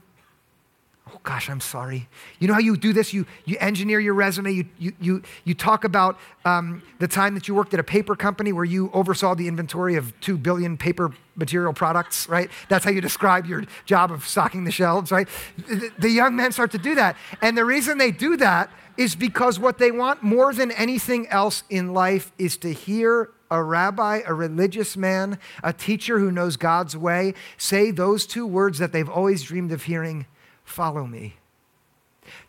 Oh 1.10 1.20
gosh, 1.22 1.48
I'm 1.48 1.60
sorry. 1.60 2.08
You 2.38 2.48
know 2.48 2.54
how 2.54 2.60
you 2.60 2.76
do 2.76 2.92
this? 2.92 3.14
You, 3.14 3.24
you 3.46 3.56
engineer 3.60 3.98
your 3.98 4.14
resume, 4.14 4.52
you, 4.52 4.64
you, 4.78 4.92
you, 5.00 5.22
you 5.44 5.54
talk 5.54 5.84
about 5.84 6.18
um, 6.44 6.82
the 6.98 7.08
time 7.08 7.34
that 7.34 7.48
you 7.48 7.54
worked 7.54 7.72
at 7.72 7.80
a 7.80 7.84
paper 7.84 8.14
company 8.14 8.52
where 8.52 8.64
you 8.64 8.90
oversaw 8.92 9.34
the 9.34 9.48
inventory 9.48 9.94
of 9.94 10.18
two 10.20 10.36
billion 10.36 10.76
paper 10.76 11.12
material 11.34 11.72
products, 11.72 12.28
right? 12.28 12.50
That's 12.68 12.84
how 12.84 12.90
you 12.90 13.00
describe 13.00 13.46
your 13.46 13.64
job 13.86 14.10
of 14.10 14.26
stocking 14.26 14.64
the 14.64 14.70
shelves, 14.70 15.10
right? 15.10 15.28
The, 15.56 15.90
the 15.98 16.10
young 16.10 16.36
men 16.36 16.52
start 16.52 16.72
to 16.72 16.78
do 16.78 16.94
that. 16.96 17.16
And 17.40 17.56
the 17.56 17.64
reason 17.64 17.96
they 17.96 18.10
do 18.10 18.36
that 18.36 18.70
is 18.98 19.14
because 19.14 19.58
what 19.58 19.78
they 19.78 19.90
want 19.90 20.22
more 20.22 20.52
than 20.52 20.72
anything 20.72 21.26
else 21.28 21.62
in 21.70 21.94
life 21.94 22.32
is 22.36 22.56
to 22.58 22.72
hear 22.72 23.30
a 23.50 23.62
rabbi, 23.62 24.20
a 24.26 24.34
religious 24.34 24.96
man, 24.96 25.38
a 25.62 25.72
teacher 25.72 26.18
who 26.18 26.30
knows 26.30 26.56
God's 26.56 26.96
way 26.96 27.32
say 27.56 27.90
those 27.90 28.26
two 28.26 28.46
words 28.46 28.78
that 28.78 28.92
they've 28.92 29.08
always 29.08 29.42
dreamed 29.42 29.72
of 29.72 29.84
hearing 29.84 30.26
follow 30.68 31.07
me. 31.07 31.37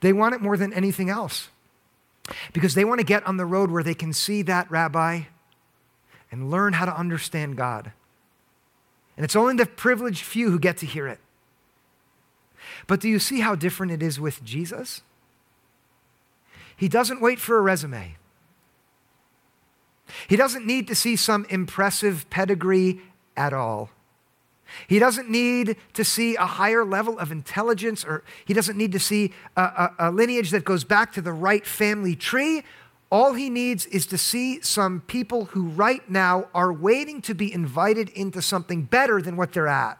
They 0.01 0.13
want 0.13 0.35
it 0.35 0.41
more 0.41 0.57
than 0.57 0.73
anything 0.73 1.09
else 1.09 1.49
because 2.53 2.75
they 2.75 2.85
want 2.85 2.99
to 2.99 3.05
get 3.05 3.25
on 3.25 3.37
the 3.37 3.45
road 3.45 3.71
where 3.71 3.83
they 3.83 3.93
can 3.93 4.13
see 4.13 4.41
that 4.43 4.69
rabbi 4.69 5.21
and 6.31 6.51
learn 6.51 6.73
how 6.73 6.85
to 6.85 6.95
understand 6.95 7.57
God. 7.57 7.91
And 9.17 9.23
it's 9.23 9.35
only 9.35 9.55
the 9.55 9.65
privileged 9.65 10.23
few 10.23 10.51
who 10.51 10.59
get 10.59 10.77
to 10.77 10.85
hear 10.85 11.07
it. 11.07 11.19
But 12.87 12.99
do 12.99 13.09
you 13.09 13.19
see 13.19 13.39
how 13.39 13.55
different 13.55 13.91
it 13.91 14.03
is 14.03 14.19
with 14.19 14.43
Jesus? 14.43 15.01
He 16.75 16.87
doesn't 16.87 17.21
wait 17.21 17.39
for 17.39 17.57
a 17.57 17.61
resume. 17.61 18.15
He 20.27 20.35
doesn't 20.35 20.65
need 20.65 20.87
to 20.87 20.95
see 20.95 21.15
some 21.15 21.45
impressive 21.49 22.29
pedigree 22.29 23.01
at 23.35 23.53
all. 23.53 23.89
He 24.87 24.99
doesn't 24.99 25.29
need 25.29 25.77
to 25.93 26.03
see 26.03 26.35
a 26.35 26.45
higher 26.45 26.83
level 26.83 27.17
of 27.19 27.31
intelligence, 27.31 28.03
or 28.03 28.23
he 28.45 28.53
doesn't 28.53 28.77
need 28.77 28.91
to 28.91 28.99
see 28.99 29.33
a, 29.55 29.61
a, 29.61 29.95
a, 29.99 30.11
lineage 30.11 30.51
that 30.51 30.65
goes 30.65 30.83
back 30.83 31.13
to 31.13 31.21
the 31.21 31.33
right 31.33 31.65
family 31.65 32.15
tree. 32.15 32.63
All 33.11 33.33
he 33.33 33.49
needs 33.49 33.85
is 33.87 34.05
to 34.07 34.17
see 34.17 34.61
some 34.61 35.01
people 35.01 35.45
who 35.45 35.69
right 35.69 36.07
now 36.09 36.47
are 36.53 36.71
waiting 36.71 37.21
to 37.23 37.33
be 37.33 37.51
invited 37.51 38.09
into 38.09 38.41
something 38.41 38.83
better 38.83 39.21
than 39.21 39.35
what 39.35 39.53
they're 39.53 39.67
at. 39.67 39.99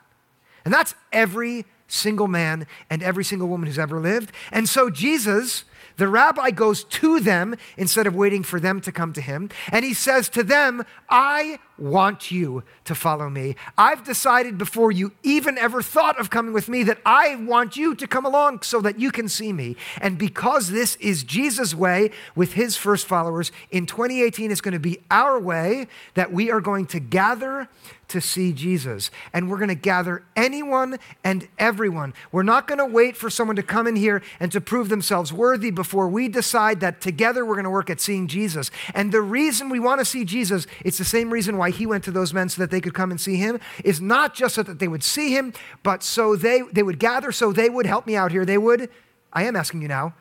And 0.64 0.74
that's 0.74 0.94
every 1.12 1.66
single 1.88 2.28
man 2.28 2.68
and 2.90 3.02
every 3.02 3.24
single 3.24 3.48
woman 3.48 3.68
who's 3.68 3.80
ever 3.80 4.00
lived. 4.00 4.32
And 4.52 4.70
so 4.70 4.90
Jesus 4.90 5.64
The 5.98 6.08
rabbi 6.08 6.52
goes 6.52 6.84
to 6.86 7.20
them 7.20 7.56
instead 7.78 8.08
of 8.08 8.16
waiting 8.16 8.44
for 8.44 8.60
them 8.60 8.82
to 8.82 8.92
come 8.92 9.14
to 9.14 9.22
him. 9.22 9.50
And 9.72 9.86
he 9.86 9.94
says 9.94 10.30
to 10.30 10.44
them, 10.44 10.84
I 11.10 11.60
want 11.78 12.32
you 12.32 12.64
to 12.86 12.96
follow 12.96 13.30
me. 13.30 13.56
I've 13.78 14.04
decided 14.04 14.58
before 14.58 14.92
you 14.92 15.14
even 15.24 15.58
ever 15.58 15.82
thought 15.82 16.20
of 16.20 16.30
coming 16.30 16.54
with 16.54 16.70
me 16.70 16.84
that 16.84 17.00
I 17.06 17.36
want 17.36 17.78
you 17.78 17.96
to 17.96 18.08
come 18.08 18.26
along 18.26 18.64
so 18.64 18.82
that 18.82 19.00
you 19.00 19.12
can 19.12 19.30
see 19.30 19.54
me. 19.54 19.76
And 20.02 20.18
because 20.18 20.70
this 20.70 20.96
is 20.98 21.24
Jesus' 21.24 21.74
way 21.74 22.12
with 22.36 22.54
his 22.54 22.76
first 22.76 23.06
followers, 23.06 23.52
in 23.72 23.86
2018 23.86 24.52
it's 24.52 24.62
going 24.62 24.74
to 24.74 24.80
be 24.80 25.00
our 25.10 25.40
way 25.40 25.88
that 26.16 26.32
we 26.32 26.52
are 26.52 26.62
going 26.62 26.86
to 26.88 27.00
gather 27.00 27.70
to 28.10 28.20
see 28.20 28.52
Jesus. 28.52 29.12
And 29.34 29.50
we're 29.50 29.58
going 29.58 29.70
to 29.70 29.76
gather 29.76 30.24
anyone 30.36 31.00
and 31.24 31.48
everyone. 31.58 32.14
We're 32.32 32.44
not 32.44 32.68
going 32.68 32.80
to 32.80 32.86
wait 32.86 33.16
for 33.16 33.30
someone 33.30 33.56
to 33.56 33.64
come 33.64 33.88
in 33.88 33.96
here 33.96 34.22
and 34.40 34.52
to 34.52 34.60
prove 34.60 34.90
themselves 34.90 35.32
worthy 35.32 35.69
before 35.72 36.08
we 36.08 36.28
decide 36.28 36.80
that 36.80 37.02
together 37.02 37.46
we're 37.46 37.56
going 37.56 37.64
to 37.64 37.70
work 37.70 37.90
at 37.90 38.00
seeing 38.00 38.28
Jesus. 38.28 38.72
And 38.94 39.12
the 39.12 39.22
reason 39.22 39.70
we 39.70 39.80
want 39.80 40.00
to 40.00 40.06
see 40.06 40.26
Jesus, 40.26 40.68
it's 40.84 40.98
the 40.98 41.06
same 41.06 41.32
reason 41.32 41.58
why 41.58 41.70
he 41.70 41.86
went 41.86 42.04
to 42.06 42.12
those 42.12 42.34
men 42.34 42.50
so 42.50 42.62
that 42.62 42.72
they 42.72 42.82
could 42.82 42.94
come 42.94 43.12
and 43.12 43.20
see 43.20 43.36
him, 43.36 43.60
is 43.84 44.02
not 44.02 44.34
just 44.34 44.56
so 44.56 44.64
that 44.64 44.80
they 44.80 44.88
would 44.88 45.04
see 45.04 45.36
him, 45.36 45.54
but 45.84 46.04
so 46.04 46.36
they, 46.36 46.62
they 46.72 46.84
would 46.84 47.00
gather, 47.00 47.32
so 47.32 47.52
they 47.52 47.70
would 47.70 47.86
help 47.86 48.08
me 48.08 48.16
out 48.16 48.32
here. 48.32 48.46
They 48.46 48.58
would, 48.58 48.90
I 49.34 49.44
am 49.44 49.56
asking 49.56 49.82
you 49.82 49.88
now, 49.88 50.14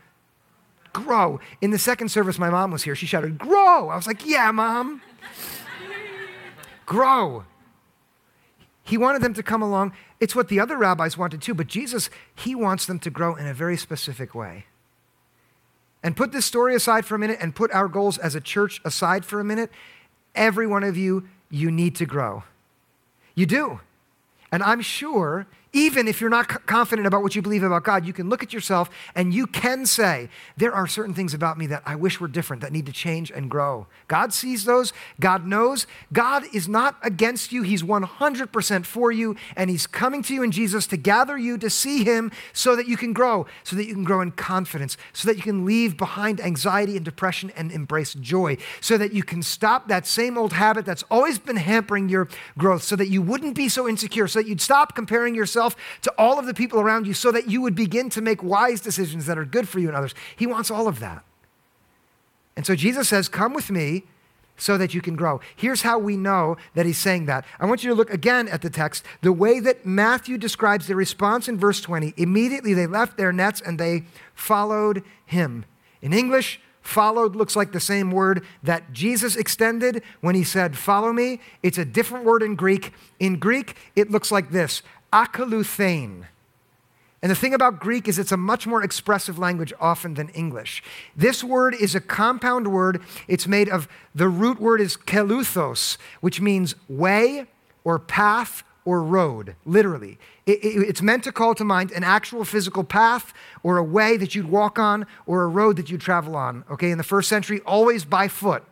grow. 0.92 1.40
In 1.60 1.70
the 1.70 1.78
second 1.78 2.08
service, 2.10 2.38
my 2.38 2.50
mom 2.50 2.70
was 2.70 2.82
here. 2.82 2.94
She 2.94 3.06
shouted, 3.06 3.38
Grow. 3.38 3.88
I 3.88 3.96
was 3.96 4.06
like, 4.06 4.26
Yeah, 4.26 4.50
mom. 4.50 5.02
grow. 6.86 7.44
He 8.82 8.96
wanted 8.96 9.20
them 9.20 9.34
to 9.34 9.42
come 9.42 9.60
along. 9.60 9.92
It's 10.18 10.34
what 10.34 10.48
the 10.48 10.58
other 10.58 10.78
rabbis 10.78 11.18
wanted 11.18 11.42
too, 11.42 11.52
but 11.52 11.66
Jesus, 11.66 12.08
he 12.34 12.54
wants 12.54 12.86
them 12.86 12.98
to 13.00 13.10
grow 13.10 13.34
in 13.34 13.46
a 13.46 13.52
very 13.52 13.76
specific 13.76 14.34
way. 14.34 14.64
And 16.02 16.16
put 16.16 16.32
this 16.32 16.46
story 16.46 16.74
aside 16.74 17.04
for 17.04 17.14
a 17.14 17.18
minute 17.18 17.38
and 17.40 17.54
put 17.54 17.72
our 17.72 17.88
goals 17.88 18.18
as 18.18 18.34
a 18.34 18.40
church 18.40 18.80
aside 18.84 19.24
for 19.24 19.40
a 19.40 19.44
minute. 19.44 19.70
Every 20.34 20.66
one 20.66 20.84
of 20.84 20.96
you, 20.96 21.28
you 21.50 21.70
need 21.70 21.96
to 21.96 22.06
grow. 22.06 22.44
You 23.34 23.46
do. 23.46 23.80
And 24.52 24.62
I'm 24.62 24.80
sure 24.80 25.46
even 25.72 26.08
if 26.08 26.20
you're 26.20 26.30
not 26.30 26.66
confident 26.66 27.06
about 27.06 27.22
what 27.22 27.36
you 27.36 27.42
believe 27.42 27.62
about 27.62 27.84
God, 27.84 28.06
you 28.06 28.12
can 28.12 28.28
look 28.28 28.42
at 28.42 28.52
yourself 28.52 28.88
and 29.14 29.34
you 29.34 29.46
can 29.46 29.84
say, 29.84 30.28
There 30.56 30.72
are 30.72 30.86
certain 30.86 31.14
things 31.14 31.34
about 31.34 31.58
me 31.58 31.66
that 31.66 31.82
I 31.84 31.94
wish 31.94 32.20
were 32.20 32.28
different, 32.28 32.62
that 32.62 32.72
need 32.72 32.86
to 32.86 32.92
change 32.92 33.30
and 33.30 33.50
grow. 33.50 33.86
God 34.06 34.32
sees 34.32 34.64
those. 34.64 34.92
God 35.20 35.46
knows. 35.46 35.86
God 36.12 36.44
is 36.54 36.68
not 36.68 36.96
against 37.02 37.52
you. 37.52 37.62
He's 37.62 37.82
100% 37.82 38.86
for 38.86 39.12
you. 39.12 39.36
And 39.56 39.68
He's 39.68 39.86
coming 39.86 40.22
to 40.22 40.34
you 40.34 40.42
in 40.42 40.52
Jesus 40.52 40.86
to 40.86 40.96
gather 40.96 41.36
you 41.36 41.58
to 41.58 41.68
see 41.68 42.02
Him 42.02 42.32
so 42.54 42.74
that 42.74 42.88
you 42.88 42.96
can 42.96 43.12
grow, 43.12 43.46
so 43.62 43.76
that 43.76 43.84
you 43.84 43.94
can 43.94 44.04
grow 44.04 44.22
in 44.22 44.32
confidence, 44.32 44.96
so 45.12 45.28
that 45.28 45.36
you 45.36 45.42
can 45.42 45.66
leave 45.66 45.98
behind 45.98 46.40
anxiety 46.40 46.96
and 46.96 47.04
depression 47.04 47.52
and 47.56 47.70
embrace 47.70 48.14
joy, 48.14 48.56
so 48.80 48.96
that 48.96 49.12
you 49.12 49.22
can 49.22 49.42
stop 49.42 49.88
that 49.88 50.06
same 50.06 50.38
old 50.38 50.54
habit 50.54 50.86
that's 50.86 51.04
always 51.10 51.38
been 51.38 51.56
hampering 51.56 52.08
your 52.08 52.28
growth, 52.56 52.82
so 52.82 52.96
that 52.96 53.08
you 53.08 53.20
wouldn't 53.20 53.54
be 53.54 53.68
so 53.68 53.86
insecure, 53.86 54.26
so 54.26 54.38
that 54.38 54.48
you'd 54.48 54.62
stop 54.62 54.94
comparing 54.94 55.34
yourself 55.34 55.57
yourself 55.58 55.76
to 56.02 56.12
all 56.16 56.38
of 56.38 56.46
the 56.46 56.54
people 56.54 56.80
around 56.80 57.06
you 57.06 57.14
so 57.14 57.32
that 57.32 57.50
you 57.50 57.60
would 57.60 57.74
begin 57.74 58.08
to 58.10 58.20
make 58.20 58.42
wise 58.42 58.80
decisions 58.80 59.26
that 59.26 59.38
are 59.38 59.44
good 59.44 59.68
for 59.68 59.80
you 59.80 59.88
and 59.88 59.96
others. 59.96 60.14
He 60.36 60.46
wants 60.46 60.70
all 60.70 60.88
of 60.88 61.00
that. 61.00 61.24
And 62.56 62.66
so 62.66 62.74
Jesus 62.74 63.08
says, 63.08 63.28
Come 63.28 63.54
with 63.54 63.70
me 63.70 64.04
so 64.56 64.76
that 64.76 64.92
you 64.92 65.00
can 65.00 65.14
grow. 65.14 65.40
Here's 65.54 65.82
how 65.82 65.98
we 65.98 66.16
know 66.16 66.56
that 66.74 66.84
he's 66.84 66.98
saying 66.98 67.26
that. 67.26 67.44
I 67.60 67.66
want 67.66 67.84
you 67.84 67.90
to 67.90 67.94
look 67.94 68.12
again 68.12 68.48
at 68.48 68.62
the 68.62 68.70
text. 68.70 69.04
The 69.22 69.32
way 69.32 69.60
that 69.60 69.86
Matthew 69.86 70.36
describes 70.36 70.88
the 70.88 70.96
response 70.96 71.48
in 71.48 71.58
verse 71.58 71.80
20 71.80 72.14
immediately 72.16 72.74
they 72.74 72.86
left 72.86 73.16
their 73.16 73.32
nets 73.32 73.60
and 73.60 73.78
they 73.78 74.04
followed 74.34 75.04
him. 75.26 75.64
In 76.02 76.12
English, 76.12 76.60
followed 76.80 77.36
looks 77.36 77.54
like 77.54 77.72
the 77.72 77.80
same 77.80 78.10
word 78.10 78.44
that 78.62 78.92
Jesus 78.92 79.36
extended 79.36 80.02
when 80.20 80.34
he 80.34 80.42
said, 80.42 80.76
Follow 80.76 81.12
me. 81.12 81.40
It's 81.62 81.78
a 81.78 81.84
different 81.84 82.24
word 82.24 82.42
in 82.42 82.56
Greek. 82.56 82.92
In 83.20 83.38
Greek, 83.38 83.76
it 83.94 84.10
looks 84.10 84.32
like 84.32 84.50
this 84.50 84.82
akaluthein. 85.12 86.24
And 87.20 87.30
the 87.30 87.36
thing 87.36 87.52
about 87.52 87.80
Greek 87.80 88.06
is 88.06 88.18
it's 88.18 88.30
a 88.30 88.36
much 88.36 88.66
more 88.66 88.82
expressive 88.82 89.38
language 89.38 89.72
often 89.80 90.14
than 90.14 90.28
English. 90.30 90.84
This 91.16 91.42
word 91.42 91.74
is 91.74 91.94
a 91.94 92.00
compound 92.00 92.68
word. 92.68 93.02
It's 93.26 93.48
made 93.48 93.68
of 93.68 93.88
the 94.14 94.28
root 94.28 94.60
word 94.60 94.80
is 94.80 94.96
keluthos, 94.96 95.96
which 96.20 96.40
means 96.40 96.76
way 96.88 97.46
or 97.82 97.98
path 97.98 98.62
or 98.84 99.02
road, 99.02 99.56
literally. 99.66 100.16
It, 100.46 100.64
it, 100.64 100.88
it's 100.88 101.02
meant 101.02 101.24
to 101.24 101.32
call 101.32 101.54
to 101.56 101.64
mind 101.64 101.90
an 101.90 102.04
actual 102.04 102.44
physical 102.44 102.84
path 102.84 103.34
or 103.64 103.78
a 103.78 103.84
way 103.84 104.16
that 104.16 104.34
you'd 104.34 104.48
walk 104.48 104.78
on 104.78 105.04
or 105.26 105.42
a 105.42 105.48
road 105.48 105.76
that 105.76 105.90
you'd 105.90 106.00
travel 106.00 106.36
on. 106.36 106.64
Okay, 106.70 106.90
in 106.90 106.98
the 106.98 107.04
first 107.04 107.28
century, 107.28 107.60
always 107.66 108.04
by 108.04 108.28
foot. 108.28 108.62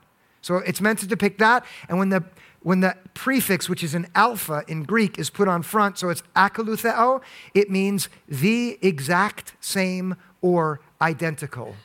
So 0.41 0.59
it's 0.59 0.81
meant 0.81 1.01
to 1.01 1.07
depict 1.09 1.41
that. 1.41 1.67
And 1.89 1.99
when 1.99 2.11
the 2.11 2.23
when 2.67 2.81
the 2.81 2.97
prefix, 3.15 3.69
which 3.69 3.85
is 3.85 3.95
an 3.95 4.09
alpha 4.17 4.65
in 4.67 4.83
Greek, 4.83 5.21
is 5.21 5.31
put 5.31 5.47
on 5.47 5.63
front, 5.63 5.97
so 5.97 6.09
it's 6.09 6.25
akalutheo, 6.35 7.23
it 7.55 7.71
means 7.71 8.09
the 8.27 8.77
exact 8.83 9.55
same 9.61 10.17
or 10.43 10.81
identical. 11.01 11.77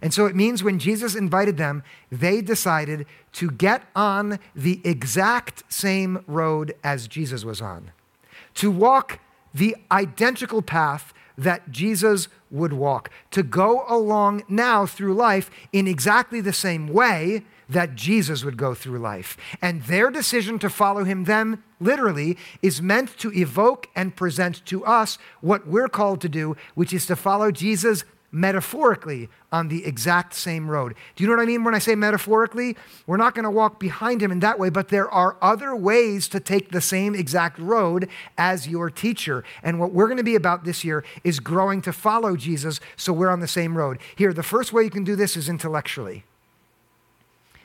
And 0.00 0.14
so 0.14 0.26
it 0.26 0.36
means 0.36 0.62
when 0.62 0.78
Jesus 0.78 1.16
invited 1.16 1.56
them, 1.56 1.82
they 2.12 2.40
decided 2.40 3.06
to 3.32 3.50
get 3.50 3.82
on 3.96 4.38
the 4.54 4.80
exact 4.84 5.64
same 5.68 6.22
road 6.28 6.76
as 6.84 7.08
Jesus 7.08 7.44
was 7.44 7.60
on, 7.60 7.90
to 8.54 8.70
walk 8.70 9.18
the 9.52 9.74
identical 9.90 10.62
path 10.62 11.12
that 11.36 11.72
Jesus 11.72 12.28
would 12.52 12.72
walk, 12.72 13.10
to 13.32 13.42
go 13.42 13.84
along 13.88 14.44
now 14.48 14.86
through 14.86 15.14
life 15.14 15.50
in 15.72 15.88
exactly 15.88 16.40
the 16.40 16.52
same 16.52 16.86
way 16.86 17.42
that 17.72 17.94
Jesus 17.94 18.44
would 18.44 18.56
go 18.56 18.74
through 18.74 18.98
life. 18.98 19.36
And 19.60 19.82
their 19.82 20.10
decision 20.10 20.58
to 20.60 20.70
follow 20.70 21.04
him 21.04 21.24
then, 21.24 21.62
literally, 21.80 22.36
is 22.62 22.80
meant 22.80 23.16
to 23.18 23.32
evoke 23.32 23.88
and 23.94 24.16
present 24.16 24.64
to 24.66 24.84
us 24.84 25.18
what 25.40 25.66
we're 25.66 25.88
called 25.88 26.20
to 26.22 26.28
do, 26.28 26.56
which 26.74 26.92
is 26.92 27.06
to 27.06 27.16
follow 27.16 27.50
Jesus 27.50 28.04
metaphorically 28.34 29.28
on 29.52 29.68
the 29.68 29.84
exact 29.84 30.32
same 30.32 30.70
road. 30.70 30.94
Do 31.14 31.22
you 31.22 31.28
know 31.28 31.36
what 31.36 31.42
I 31.42 31.46
mean 31.46 31.64
when 31.64 31.74
I 31.74 31.78
say 31.78 31.94
metaphorically? 31.94 32.76
We're 33.06 33.18
not 33.18 33.34
going 33.34 33.44
to 33.44 33.50
walk 33.50 33.78
behind 33.78 34.22
him 34.22 34.32
in 34.32 34.40
that 34.40 34.58
way, 34.58 34.70
but 34.70 34.88
there 34.88 35.10
are 35.10 35.36
other 35.42 35.76
ways 35.76 36.28
to 36.28 36.40
take 36.40 36.70
the 36.70 36.80
same 36.80 37.14
exact 37.14 37.58
road 37.58 38.08
as 38.38 38.66
your 38.66 38.88
teacher. 38.88 39.44
And 39.62 39.78
what 39.78 39.92
we're 39.92 40.06
going 40.06 40.16
to 40.16 40.24
be 40.24 40.34
about 40.34 40.64
this 40.64 40.82
year 40.82 41.04
is 41.22 41.40
growing 41.40 41.82
to 41.82 41.92
follow 41.92 42.34
Jesus 42.34 42.80
so 42.96 43.12
we're 43.12 43.28
on 43.28 43.40
the 43.40 43.46
same 43.46 43.76
road. 43.76 43.98
Here, 44.16 44.32
the 44.32 44.42
first 44.42 44.72
way 44.72 44.82
you 44.84 44.90
can 44.90 45.04
do 45.04 45.14
this 45.14 45.36
is 45.36 45.50
intellectually. 45.50 46.24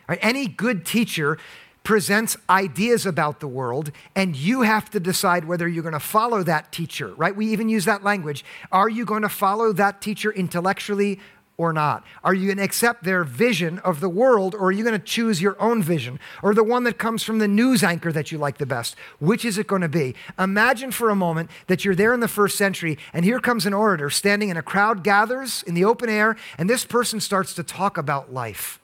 Right? 0.07 0.19
Any 0.21 0.47
good 0.47 0.85
teacher 0.85 1.37
presents 1.83 2.35
ideas 2.49 3.05
about 3.05 3.39
the 3.39 3.47
world, 3.47 3.91
and 4.13 4.35
you 4.35 4.63
have 4.63 4.89
to 4.89 4.99
decide 4.99 5.45
whether 5.45 5.69
you're 5.69 5.83
going 5.83 5.93
to 5.93 5.99
follow 5.99 6.43
that 6.43 6.69
teacher, 6.69 7.13
right? 7.15 7.33
We 7.33 7.47
even 7.47 7.69
use 7.69 7.85
that 7.85 8.03
language. 8.03 8.43
Are 8.73 8.89
you 8.89 9.05
going 9.05 9.21
to 9.21 9.29
follow 9.29 9.71
that 9.71 10.01
teacher 10.01 10.29
intellectually 10.29 11.19
or 11.55 11.71
not? 11.71 12.03
Are 12.25 12.33
you 12.33 12.47
going 12.47 12.57
to 12.57 12.63
accept 12.63 13.05
their 13.05 13.23
vision 13.23 13.79
of 13.79 14.01
the 14.01 14.09
world, 14.09 14.53
or 14.53 14.65
are 14.65 14.71
you 14.73 14.83
going 14.83 14.99
to 14.99 15.05
choose 15.05 15.41
your 15.41 15.55
own 15.61 15.81
vision, 15.81 16.19
or 16.43 16.53
the 16.53 16.61
one 16.61 16.83
that 16.83 16.97
comes 16.97 17.23
from 17.23 17.39
the 17.39 17.47
news 17.47 17.83
anchor 17.83 18.11
that 18.11 18.33
you 18.33 18.37
like 18.37 18.57
the 18.57 18.65
best? 18.65 18.97
Which 19.19 19.45
is 19.45 19.57
it 19.57 19.67
going 19.67 19.81
to 19.81 19.87
be? 19.87 20.13
Imagine 20.37 20.91
for 20.91 21.09
a 21.09 21.15
moment 21.15 21.49
that 21.67 21.85
you're 21.85 21.95
there 21.95 22.13
in 22.13 22.19
the 22.19 22.27
first 22.27 22.57
century, 22.57 22.97
and 23.13 23.23
here 23.23 23.39
comes 23.39 23.65
an 23.65 23.73
orator 23.73 24.09
standing, 24.09 24.49
and 24.49 24.59
a 24.59 24.61
crowd 24.61 25.05
gathers 25.05 25.63
in 25.63 25.73
the 25.73 25.85
open 25.85 26.09
air, 26.09 26.35
and 26.57 26.69
this 26.69 26.83
person 26.83 27.21
starts 27.21 27.53
to 27.53 27.63
talk 27.63 27.97
about 27.97 28.33
life. 28.33 28.81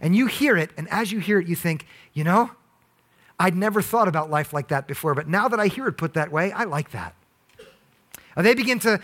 And 0.00 0.16
you 0.16 0.26
hear 0.26 0.56
it, 0.56 0.70
and 0.76 0.88
as 0.90 1.12
you 1.12 1.18
hear 1.18 1.38
it, 1.38 1.46
you 1.46 1.56
think, 1.56 1.86
you 2.12 2.24
know, 2.24 2.52
I'd 3.38 3.56
never 3.56 3.82
thought 3.82 4.08
about 4.08 4.30
life 4.30 4.52
like 4.52 4.68
that 4.68 4.86
before, 4.86 5.14
but 5.14 5.28
now 5.28 5.48
that 5.48 5.60
I 5.60 5.66
hear 5.66 5.86
it 5.88 5.92
put 5.94 6.14
that 6.14 6.30
way, 6.30 6.52
I 6.52 6.64
like 6.64 6.90
that. 6.90 7.14
And 8.36 8.46
they 8.46 8.54
begin 8.54 8.78
to 8.80 9.00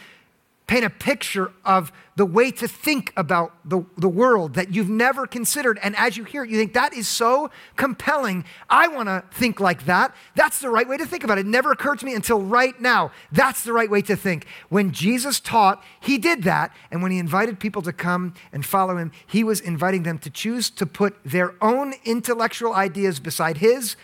paint 0.66 0.84
a 0.84 0.90
picture 0.90 1.52
of 1.64 1.92
the 2.16 2.26
way 2.26 2.50
to 2.50 2.66
think 2.66 3.12
about 3.16 3.52
the, 3.64 3.84
the 3.96 4.08
world 4.08 4.54
that 4.54 4.74
you've 4.74 4.88
never 4.88 5.26
considered. 5.26 5.78
And 5.82 5.94
as 5.96 6.16
you 6.16 6.24
hear 6.24 6.42
it, 6.42 6.50
you 6.50 6.56
think, 6.56 6.72
that 6.72 6.92
is 6.92 7.06
so 7.06 7.50
compelling. 7.76 8.44
I 8.68 8.88
want 8.88 9.08
to 9.08 9.22
think 9.30 9.60
like 9.60 9.86
that. 9.86 10.14
That's 10.34 10.58
the 10.58 10.70
right 10.70 10.88
way 10.88 10.96
to 10.96 11.06
think 11.06 11.22
about 11.22 11.38
it. 11.38 11.42
It 11.42 11.50
never 11.50 11.70
occurred 11.70 12.00
to 12.00 12.06
me 12.06 12.14
until 12.14 12.40
right 12.40 12.80
now. 12.80 13.12
That's 13.30 13.62
the 13.62 13.72
right 13.72 13.90
way 13.90 14.02
to 14.02 14.16
think. 14.16 14.46
When 14.68 14.90
Jesus 14.90 15.38
taught, 15.38 15.84
he 16.00 16.18
did 16.18 16.42
that. 16.44 16.74
And 16.90 17.00
when 17.00 17.12
he 17.12 17.18
invited 17.18 17.60
people 17.60 17.82
to 17.82 17.92
come 17.92 18.34
and 18.52 18.66
follow 18.66 18.96
him, 18.96 19.12
he 19.24 19.44
was 19.44 19.60
inviting 19.60 20.02
them 20.02 20.18
to 20.20 20.30
choose 20.30 20.68
to 20.70 20.86
put 20.86 21.16
their 21.24 21.54
own 21.62 21.94
intellectual 22.04 22.72
ideas 22.72 23.20
beside 23.20 23.58
his 23.58 23.94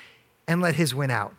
and 0.46 0.60
let 0.60 0.76
his 0.76 0.94
win 0.94 1.10
out. 1.10 1.34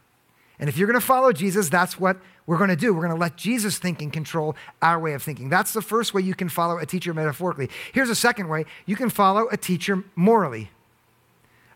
And 0.59 0.69
if 0.69 0.77
you're 0.77 0.87
going 0.87 0.99
to 0.99 1.05
follow 1.05 1.31
Jesus, 1.31 1.69
that's 1.69 1.99
what 1.99 2.17
we're 2.45 2.57
going 2.57 2.69
to 2.69 2.75
do. 2.75 2.93
We're 2.93 3.01
going 3.01 3.15
to 3.15 3.19
let 3.19 3.37
Jesus 3.37 3.77
thinking 3.77 4.11
control 4.11 4.55
our 4.81 4.99
way 4.99 5.13
of 5.13 5.23
thinking. 5.23 5.49
That's 5.49 5.73
the 5.73 5.81
first 5.81 6.13
way 6.13 6.21
you 6.21 6.35
can 6.35 6.49
follow 6.49 6.77
a 6.77 6.85
teacher 6.85 7.13
metaphorically. 7.13 7.69
Here's 7.93 8.09
a 8.09 8.15
second 8.15 8.49
way 8.49 8.65
you 8.85 8.95
can 8.95 9.09
follow 9.09 9.47
a 9.51 9.57
teacher 9.57 10.03
morally. 10.15 10.69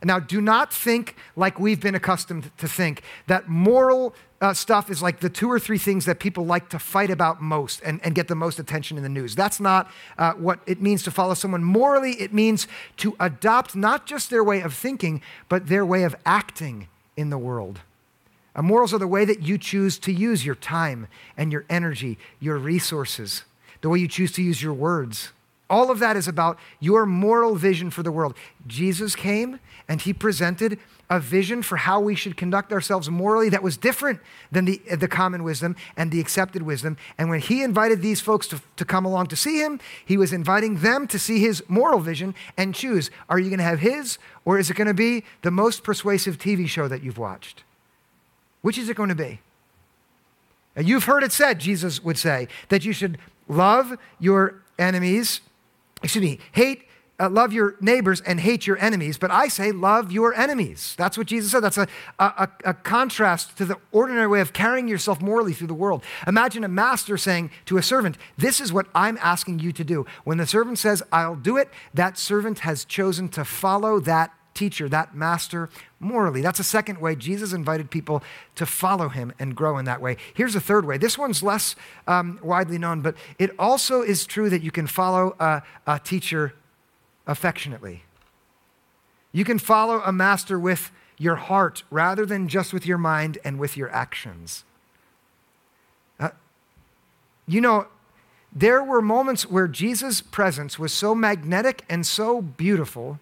Now, 0.04 0.20
do 0.20 0.42
not 0.42 0.72
think 0.72 1.16
like 1.36 1.60
we've 1.60 1.82
been 1.82 1.96
accustomed 1.96 2.52
to 2.58 2.68
think 2.68 3.02
that 3.26 3.48
moral 3.48 4.14
uh, 4.40 4.54
stuff 4.54 4.92
is 4.92 5.02
like 5.02 5.22
the 5.22 5.30
two 5.30 5.52
or 5.52 5.60
three 5.60 5.80
things 5.80 6.06
that 6.06 6.20
people 6.20 6.46
like 6.46 6.70
to 6.70 6.80
fight 6.80 7.10
about 7.10 7.42
most 7.42 7.82
and, 7.84 8.00
and 8.04 8.14
get 8.14 8.28
the 8.28 8.36
most 8.36 8.60
attention 8.60 8.98
in 8.98 9.04
the 9.04 9.10
news. 9.10 9.34
That's 9.34 9.60
not 9.60 9.90
uh, 10.18 10.34
what 10.34 10.60
it 10.68 10.82
means 10.82 11.02
to 11.04 11.12
follow 11.12 11.34
someone 11.34 11.64
morally. 11.64 12.12
It 12.22 12.34
means 12.34 12.68
to 12.98 13.16
adopt 13.20 13.76
not 13.76 14.06
just 14.06 14.30
their 14.30 14.44
way 14.44 14.62
of 14.62 14.74
thinking, 14.74 15.22
but 15.50 15.68
their 15.68 15.86
way 15.86 16.04
of 16.04 16.16
acting 16.26 16.88
in 17.16 17.32
the 17.32 17.38
world. 17.38 17.80
Morals 18.62 18.94
are 18.94 19.00
the 19.00 19.08
way 19.08 19.24
that 19.26 19.44
you 19.44 19.58
choose 19.58 20.00
to 20.00 20.12
use 20.12 20.46
your 20.46 20.56
time 20.56 21.08
and 21.38 21.52
your 21.52 21.66
energy, 21.70 22.18
your 22.40 22.58
resources, 22.58 23.44
the 23.82 23.90
way 23.90 24.00
you 24.00 24.08
choose 24.08 24.32
to 24.34 24.42
use 24.42 24.62
your 24.62 24.74
words. 24.74 25.32
All 25.70 25.92
of 25.92 26.00
that 26.00 26.16
is 26.16 26.28
about 26.28 26.58
your 26.80 27.06
moral 27.06 27.56
vision 27.56 27.90
for 27.90 28.02
the 28.02 28.12
world. 28.12 28.36
Jesus 28.66 29.16
came 29.16 29.60
and 29.88 30.02
he 30.02 30.14
presented 30.14 30.80
a 31.10 31.20
vision 31.20 31.62
for 31.62 31.78
how 31.78 32.00
we 32.00 32.16
should 32.16 32.36
conduct 32.36 32.74
ourselves 32.74 33.10
morally 33.10 33.50
that 33.50 33.64
was 33.64 33.78
different 33.78 34.20
than 34.52 34.66
the, 34.66 34.82
the 34.98 35.08
common 35.08 35.44
wisdom 35.44 35.76
and 35.96 36.12
the 36.12 36.20
accepted 36.20 36.64
wisdom. 36.64 36.98
And 37.18 37.30
when 37.30 37.40
he 37.40 37.64
invited 37.64 38.02
these 38.02 38.22
folks 38.22 38.48
to, 38.48 38.62
to 38.76 38.86
come 38.86 39.06
along 39.06 39.28
to 39.28 39.36
see 39.36 39.62
him, 39.62 39.80
he 40.06 40.18
was 40.18 40.34
inviting 40.34 40.80
them 40.80 41.08
to 41.08 41.20
see 41.20 41.40
his 41.40 41.64
moral 41.68 42.00
vision 42.00 42.36
and 42.58 42.76
choose 42.76 43.10
are 43.30 43.40
you 43.40 43.50
going 43.50 43.60
to 43.60 43.64
have 43.64 43.80
his 43.80 44.18
or 44.46 44.58
is 44.60 44.70
it 44.70 44.76
going 44.76 44.88
to 44.88 44.94
be 44.94 45.24
the 45.44 45.52
most 45.52 45.84
persuasive 45.84 46.38
TV 46.38 46.68
show 46.68 46.88
that 46.88 47.04
you've 47.04 47.18
watched? 47.18 47.64
Which 48.62 48.78
is 48.78 48.90
it 48.90 48.96
going 48.96 49.10
to 49.10 49.16
be? 49.16 49.40
And 50.76 50.88
you've 50.88 51.06
heard 51.06 51.24
it 51.24 51.32
said, 51.32 51.60
Jesus 51.60 52.04
would 52.04 52.18
say, 52.18 52.48
that 52.70 52.86
you 52.86 52.94
should 52.94 53.18
love 53.48 53.98
your 54.20 54.62
enemies, 54.78 55.42
excuse 56.04 56.22
me, 56.22 56.40
hate 56.52 56.88
uh, 57.20 57.30
love 57.30 57.52
your 57.52 57.76
neighbors 57.82 58.22
and 58.22 58.40
hate 58.40 58.68
your 58.68 58.78
enemies, 58.78 59.18
but 59.18 59.32
I 59.32 59.48
say 59.48 59.72
love 59.72 60.12
your 60.12 60.34
enemies. 60.36 60.94
That's 60.98 61.18
what 61.18 61.28
Jesus 61.28 61.52
said. 61.52 61.62
That's 61.62 61.78
a, 61.78 61.88
a, 62.20 62.48
a, 62.64 62.74
contrast 62.76 63.58
to 63.58 63.66
the 63.66 63.78
ordinary 63.92 64.28
way 64.28 64.40
of 64.40 64.54
carrying 64.54 64.88
yourself 64.88 65.20
morally 65.20 65.54
through 65.54 65.68
the 65.68 65.74
world. 65.74 66.04
Imagine 66.28 66.64
a 66.64 66.68
master 66.68 67.18
saying 67.18 67.50
to 67.66 67.78
a 67.78 67.84
servant, 67.84 68.18
This 68.38 68.62
is 68.62 68.72
what 68.72 68.88
I'm 68.94 69.18
asking 69.20 69.60
you 69.60 69.72
to 69.74 69.84
do. 69.84 70.06
When 70.26 70.38
the 70.38 70.46
servant 70.46 70.78
says, 70.78 71.02
I'll 71.12 71.36
do 71.36 71.58
it, 71.58 71.70
that 71.94 72.18
servant 72.18 72.60
has 72.60 72.86
chosen 72.86 73.30
to 73.30 73.44
follow 73.44 74.00
that 74.02 74.32
teacher, 74.58 74.90
that 74.90 75.16
master, 75.16 75.70
morally. 76.00 76.42
That's 76.42 76.60
a 76.60 76.64
second 76.64 77.00
way 77.00 77.16
Jesus 77.16 77.54
invited 77.54 77.90
people 77.92 78.24
to 78.56 78.66
follow 78.66 79.10
him 79.10 79.32
and 79.40 79.56
grow 79.56 79.78
in 79.78 79.86
that 79.86 80.02
way. 80.02 80.18
Here's 80.34 80.56
a 80.56 80.60
third 80.60 80.86
way. 80.86 80.98
This 80.98 81.18
one's 81.18 81.44
less 81.44 81.76
um, 82.08 82.40
widely 82.44 82.78
known, 82.78 83.02
but 83.02 83.16
it 83.38 83.52
also 83.60 84.02
is 84.02 84.26
true 84.26 84.50
that 84.50 84.64
you 84.64 84.72
can 84.72 84.88
follow 84.88 85.36
a, 85.40 85.62
a 85.86 86.00
teacher 86.00 86.54
affectionately. 87.28 88.04
You 89.32 89.46
can 89.46 89.60
follow 89.60 90.02
a 90.04 90.12
master 90.12 90.60
with 90.60 90.92
your 91.20 91.36
heart 91.36 91.84
rather 91.92 92.26
than 92.26 92.48
just 92.48 92.74
with 92.74 92.86
your 92.86 92.98
mind 92.98 93.38
and 93.44 93.60
with 93.60 93.78
your 93.78 93.90
actions. 93.92 94.64
Uh, 96.20 96.30
you 97.48 97.62
know, 97.62 97.88
there 98.52 98.84
were 98.84 99.02
moments 99.02 99.48
where 99.50 99.68
Jesus' 99.68 100.22
presence 100.22 100.80
was 100.80 100.92
so 100.92 101.14
magnetic 101.14 101.84
and 101.90 102.06
so 102.06 102.42
beautiful 102.42 103.20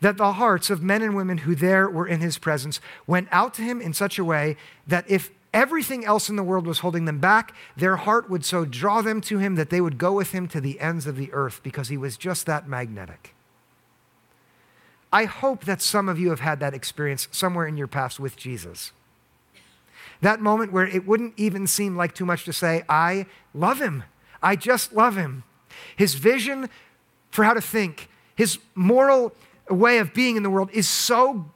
that 0.00 0.16
the 0.16 0.34
hearts 0.34 0.70
of 0.70 0.82
men 0.82 1.02
and 1.02 1.16
women 1.16 1.38
who 1.38 1.54
there 1.54 1.88
were 1.88 2.06
in 2.06 2.20
his 2.20 2.38
presence 2.38 2.80
went 3.06 3.28
out 3.30 3.54
to 3.54 3.62
him 3.62 3.80
in 3.80 3.92
such 3.92 4.18
a 4.18 4.24
way 4.24 4.56
that 4.86 5.08
if 5.08 5.30
everything 5.52 6.04
else 6.04 6.28
in 6.28 6.36
the 6.36 6.42
world 6.42 6.66
was 6.66 6.80
holding 6.80 7.04
them 7.04 7.20
back, 7.20 7.54
their 7.76 7.96
heart 7.96 8.28
would 8.28 8.44
so 8.44 8.64
draw 8.64 9.00
them 9.00 9.20
to 9.20 9.38
him 9.38 9.54
that 9.54 9.70
they 9.70 9.80
would 9.80 9.96
go 9.96 10.12
with 10.12 10.32
him 10.32 10.48
to 10.48 10.60
the 10.60 10.80
ends 10.80 11.06
of 11.06 11.16
the 11.16 11.32
earth 11.32 11.60
because 11.62 11.88
he 11.88 11.96
was 11.96 12.16
just 12.16 12.44
that 12.46 12.68
magnetic. 12.68 13.34
I 15.12 15.26
hope 15.26 15.64
that 15.64 15.80
some 15.80 16.08
of 16.08 16.18
you 16.18 16.30
have 16.30 16.40
had 16.40 16.58
that 16.58 16.74
experience 16.74 17.28
somewhere 17.30 17.68
in 17.68 17.76
your 17.76 17.86
past 17.86 18.18
with 18.18 18.36
Jesus. 18.36 18.90
That 20.20 20.40
moment 20.40 20.72
where 20.72 20.86
it 20.86 21.06
wouldn't 21.06 21.34
even 21.36 21.68
seem 21.68 21.96
like 21.96 22.14
too 22.14 22.26
much 22.26 22.44
to 22.46 22.52
say, 22.52 22.82
I 22.88 23.26
love 23.54 23.80
him. 23.80 24.02
I 24.42 24.56
just 24.56 24.92
love 24.92 25.16
him. 25.16 25.44
His 25.96 26.14
vision 26.14 26.68
for 27.30 27.44
how 27.44 27.54
to 27.54 27.60
think, 27.60 28.08
his 28.36 28.58
moral 28.74 29.32
way 29.70 29.98
of 29.98 30.12
being 30.12 30.36
in 30.36 30.42
the 30.42 30.50
world 30.50 30.70
is 30.72 30.88
so 30.88 31.50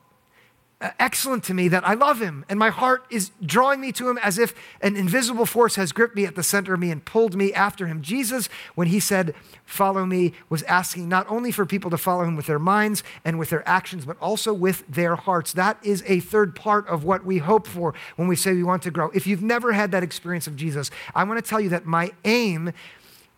uh, 0.80 0.90
excellent 1.00 1.42
to 1.42 1.52
me 1.52 1.66
that 1.66 1.84
I 1.84 1.94
love 1.94 2.20
him 2.20 2.44
and 2.48 2.56
my 2.56 2.70
heart 2.70 3.04
is 3.10 3.32
drawing 3.44 3.80
me 3.80 3.90
to 3.92 4.08
him 4.08 4.16
as 4.18 4.38
if 4.38 4.54
an 4.80 4.94
invisible 4.94 5.44
force 5.44 5.74
has 5.74 5.90
gripped 5.90 6.14
me 6.14 6.24
at 6.24 6.36
the 6.36 6.42
center 6.44 6.72
of 6.72 6.78
me 6.78 6.92
and 6.92 7.04
pulled 7.04 7.34
me 7.34 7.52
after 7.52 7.88
him. 7.88 8.00
Jesus, 8.00 8.48
when 8.76 8.86
he 8.86 9.00
said, 9.00 9.34
Follow 9.64 10.06
me, 10.06 10.34
was 10.48 10.62
asking 10.62 11.08
not 11.08 11.28
only 11.28 11.50
for 11.50 11.66
people 11.66 11.90
to 11.90 11.98
follow 11.98 12.22
him 12.22 12.36
with 12.36 12.46
their 12.46 12.60
minds 12.60 13.02
and 13.24 13.40
with 13.40 13.50
their 13.50 13.68
actions, 13.68 14.04
but 14.04 14.16
also 14.20 14.52
with 14.52 14.84
their 14.88 15.16
hearts. 15.16 15.52
That 15.52 15.78
is 15.82 16.04
a 16.06 16.20
third 16.20 16.54
part 16.54 16.86
of 16.86 17.02
what 17.02 17.24
we 17.24 17.38
hope 17.38 17.66
for 17.66 17.92
when 18.14 18.28
we 18.28 18.36
say 18.36 18.52
we 18.52 18.62
want 18.62 18.84
to 18.84 18.92
grow. 18.92 19.10
If 19.10 19.26
you've 19.26 19.42
never 19.42 19.72
had 19.72 19.90
that 19.90 20.04
experience 20.04 20.46
of 20.46 20.54
Jesus, 20.54 20.92
I 21.12 21.24
want 21.24 21.44
to 21.44 21.48
tell 21.48 21.60
you 21.60 21.70
that 21.70 21.86
my 21.86 22.12
aim 22.24 22.72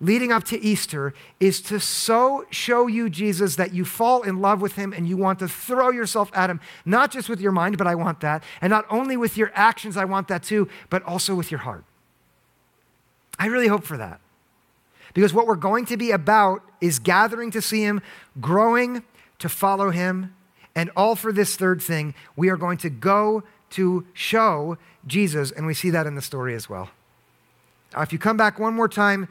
leading 0.01 0.33
up 0.33 0.45
to 0.45 0.59
Easter 0.61 1.13
is 1.39 1.61
to 1.61 1.79
so 1.79 2.47
show 2.51 2.87
you 2.87 3.11
Jesus 3.11 3.57
that 3.57 3.75
you 3.75 3.85
fall 3.85 4.23
in 4.23 4.41
love 4.41 4.61
with 4.61 4.73
him 4.73 4.93
and 4.93 5.07
you 5.07 5.17
want 5.17 5.39
to 5.41 5.49
throw 5.49 5.91
yourself 5.91 6.31
at 6.35 6.49
him, 6.49 6.61
not 6.87 7.11
just 7.11 7.29
with 7.29 7.41
your 7.41 7.53
mind, 7.53 7.77
but 7.77 7.87
I 7.87 7.95
want 7.95 8.21
that. 8.21 8.43
And 8.63 8.71
not 8.71 8.87
only 8.89 9.17
with 9.17 9.37
your 9.37 9.53
actions, 9.55 9.97
I 9.97 10.07
want 10.07 10.29
that 10.29 10.43
too, 10.43 10.69
but 10.89 11.03
also 11.03 11.35
with 11.35 11.51
your 11.51 11.61
heart. 11.61 11.85
I 13.39 13.47
really 13.47 13.69
hope 13.69 13.85
for 13.85 13.99
that. 13.99 14.21
Because 15.13 15.35
what 15.35 15.47
we're 15.47 15.57
going 15.57 15.87
to 15.87 15.97
be 15.97 16.13
about 16.13 16.63
is 16.81 16.99
gathering 16.99 17.51
to 17.51 17.61
see 17.61 17.83
him, 17.83 18.01
growing 18.41 19.03
to 19.39 19.49
follow 19.49 19.91
him, 19.91 20.35
and 20.75 20.91
all 20.97 21.17
for 21.17 21.33
this 21.33 21.57
third 21.57 21.83
thing, 21.83 22.15
we 22.37 22.49
are 22.49 22.57
going 22.57 22.79
to 22.79 22.91
go 22.91 23.43
to 23.71 24.07
show 24.15 24.79
Jesus, 25.07 25.51
and 25.51 25.67
we 25.67 25.75
see 25.75 25.91
that 25.91 26.07
in 26.07 26.15
the 26.15 26.23
story 26.23 26.55
as 26.55 26.69
well. 26.69 26.91
if 27.97 28.13
you 28.13 28.19
come 28.19 28.37
back 28.37 28.59
one 28.59 28.75
more 28.75 28.89
time 28.89 29.29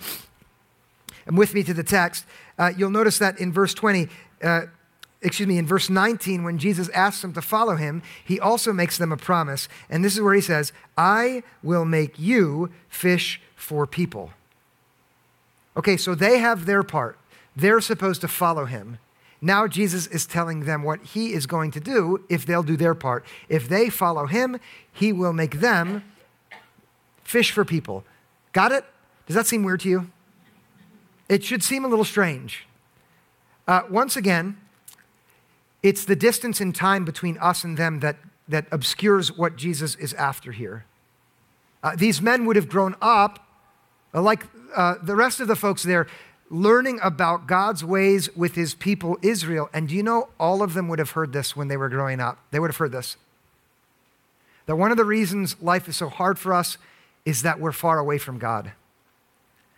with 1.37 1.53
me 1.53 1.63
to 1.63 1.73
the 1.73 1.83
text, 1.83 2.25
uh, 2.57 2.71
you'll 2.75 2.89
notice 2.89 3.19
that 3.19 3.39
in 3.39 3.53
verse 3.53 3.73
20, 3.73 4.07
uh, 4.43 4.61
excuse 5.21 5.47
me, 5.47 5.57
in 5.57 5.65
verse 5.65 5.89
19, 5.89 6.43
when 6.43 6.57
Jesus 6.57 6.89
asks 6.89 7.21
them 7.21 7.33
to 7.33 7.41
follow 7.41 7.75
him, 7.75 8.01
he 8.23 8.39
also 8.39 8.73
makes 8.73 8.97
them 8.97 9.11
a 9.11 9.17
promise. 9.17 9.67
And 9.89 10.03
this 10.03 10.15
is 10.15 10.21
where 10.21 10.33
he 10.33 10.41
says, 10.41 10.71
I 10.97 11.43
will 11.61 11.85
make 11.85 12.17
you 12.17 12.71
fish 12.87 13.41
for 13.55 13.85
people. 13.85 14.31
Okay, 15.77 15.97
so 15.97 16.15
they 16.15 16.39
have 16.39 16.65
their 16.65 16.83
part. 16.83 17.17
They're 17.55 17.81
supposed 17.81 18.21
to 18.21 18.27
follow 18.27 18.65
him. 18.65 18.99
Now 19.41 19.67
Jesus 19.67 20.07
is 20.07 20.25
telling 20.25 20.65
them 20.65 20.83
what 20.83 21.01
he 21.03 21.33
is 21.33 21.45
going 21.45 21.71
to 21.71 21.79
do 21.79 22.23
if 22.29 22.45
they'll 22.45 22.63
do 22.63 22.75
their 22.75 22.95
part. 22.95 23.25
If 23.47 23.69
they 23.69 23.89
follow 23.89 24.25
him, 24.25 24.59
he 24.91 25.13
will 25.13 25.33
make 25.33 25.59
them 25.59 26.03
fish 27.23 27.51
for 27.51 27.63
people. 27.63 28.03
Got 28.51 28.71
it? 28.71 28.83
Does 29.27 29.35
that 29.35 29.47
seem 29.47 29.63
weird 29.63 29.81
to 29.81 29.89
you? 29.89 30.11
It 31.29 31.43
should 31.43 31.63
seem 31.63 31.85
a 31.85 31.87
little 31.87 32.03
strange. 32.05 32.65
Uh, 33.67 33.83
once 33.87 34.17
again, 34.17 34.57
it's 35.83 36.03
the 36.03 36.15
distance 36.15 36.59
in 36.59 36.73
time 36.73 37.05
between 37.05 37.37
us 37.37 37.63
and 37.63 37.77
them 37.77 37.99
that, 37.99 38.17
that 38.47 38.65
obscures 38.71 39.37
what 39.37 39.55
Jesus 39.55 39.95
is 39.95 40.13
after 40.15 40.51
here. 40.51 40.85
Uh, 41.83 41.95
these 41.95 42.21
men 42.21 42.45
would 42.45 42.55
have 42.55 42.67
grown 42.67 42.95
up, 42.99 43.47
uh, 44.13 44.21
like 44.21 44.47
uh, 44.75 44.95
the 45.03 45.15
rest 45.15 45.39
of 45.39 45.47
the 45.47 45.55
folks 45.55 45.83
there, 45.83 46.07
learning 46.49 46.99
about 47.03 47.45
God's 47.45 47.85
ways 47.85 48.35
with 48.35 48.55
his 48.55 48.73
people, 48.73 49.17
Israel. 49.21 49.69
And 49.71 49.87
do 49.87 49.95
you 49.95 50.01
know, 50.01 50.29
all 50.39 50.63
of 50.63 50.73
them 50.73 50.87
would 50.87 50.99
have 50.99 51.11
heard 51.11 51.31
this 51.31 51.55
when 51.55 51.67
they 51.67 51.77
were 51.77 51.89
growing 51.89 52.19
up? 52.19 52.39
They 52.49 52.59
would 52.59 52.71
have 52.71 52.77
heard 52.77 52.91
this. 52.91 53.17
That 54.65 54.75
one 54.77 54.89
of 54.89 54.97
the 54.97 55.05
reasons 55.05 55.55
life 55.61 55.87
is 55.87 55.95
so 55.95 56.09
hard 56.09 56.39
for 56.39 56.53
us 56.53 56.79
is 57.23 57.43
that 57.43 57.59
we're 57.59 57.71
far 57.71 57.99
away 57.99 58.17
from 58.17 58.39
God 58.39 58.71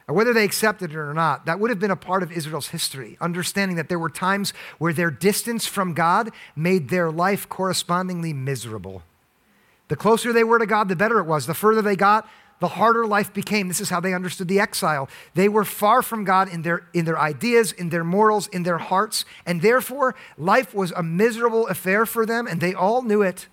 whether 0.08 0.34
they 0.34 0.44
accepted 0.44 0.92
it 0.92 0.98
or 0.98 1.14
not, 1.14 1.46
that 1.46 1.60
would 1.60 1.70
have 1.70 1.80
been 1.80 1.92
a 1.92 1.96
part 1.96 2.24
of 2.24 2.32
Israel's 2.32 2.70
history, 2.70 3.18
understanding 3.22 3.78
that 3.78 3.90
there 3.90 4.00
were 4.00 4.10
times 4.10 4.54
where 4.78 4.94
their 4.94 5.12
distance 5.12 5.66
from 5.66 5.94
God 5.94 6.32
made 6.56 6.90
their 6.90 7.12
life 7.12 7.48
correspondingly 7.48 8.34
miserable. 8.34 9.04
The 9.88 9.96
closer 9.96 10.32
they 10.32 10.44
were 10.44 10.60
to 10.60 10.66
God, 10.66 10.88
the 10.88 10.96
better 10.96 11.20
it 11.20 11.26
was. 11.26 11.46
The 11.46 11.54
further 11.54 11.82
they 11.82 11.96
got, 11.96 12.28
the 12.62 12.70
harder 12.70 13.06
life 13.06 13.34
became. 13.34 13.68
This 13.68 13.82
is 13.82 13.90
how 13.90 14.00
they 14.00 14.14
understood 14.14 14.48
the 14.48 14.60
exile. 14.60 15.10
They 15.34 15.50
were 15.50 15.66
far 15.66 16.02
from 16.02 16.24
God 16.24 16.48
in 16.48 16.62
their, 16.62 16.88
in 16.94 17.06
their 17.06 17.20
ideas, 17.20 17.72
in 17.72 17.90
their 17.90 18.04
morals, 18.04 18.48
in 18.48 18.64
their 18.64 18.78
hearts, 18.78 19.26
and 19.46 19.62
therefore 19.62 20.16
life 20.38 20.74
was 20.74 20.92
a 20.92 21.04
miserable 21.04 21.68
affair 21.68 22.06
for 22.06 22.26
them, 22.26 22.48
and 22.48 22.62
they 22.62 22.74
all 22.74 23.02
knew 23.02 23.22
it. 23.22 23.48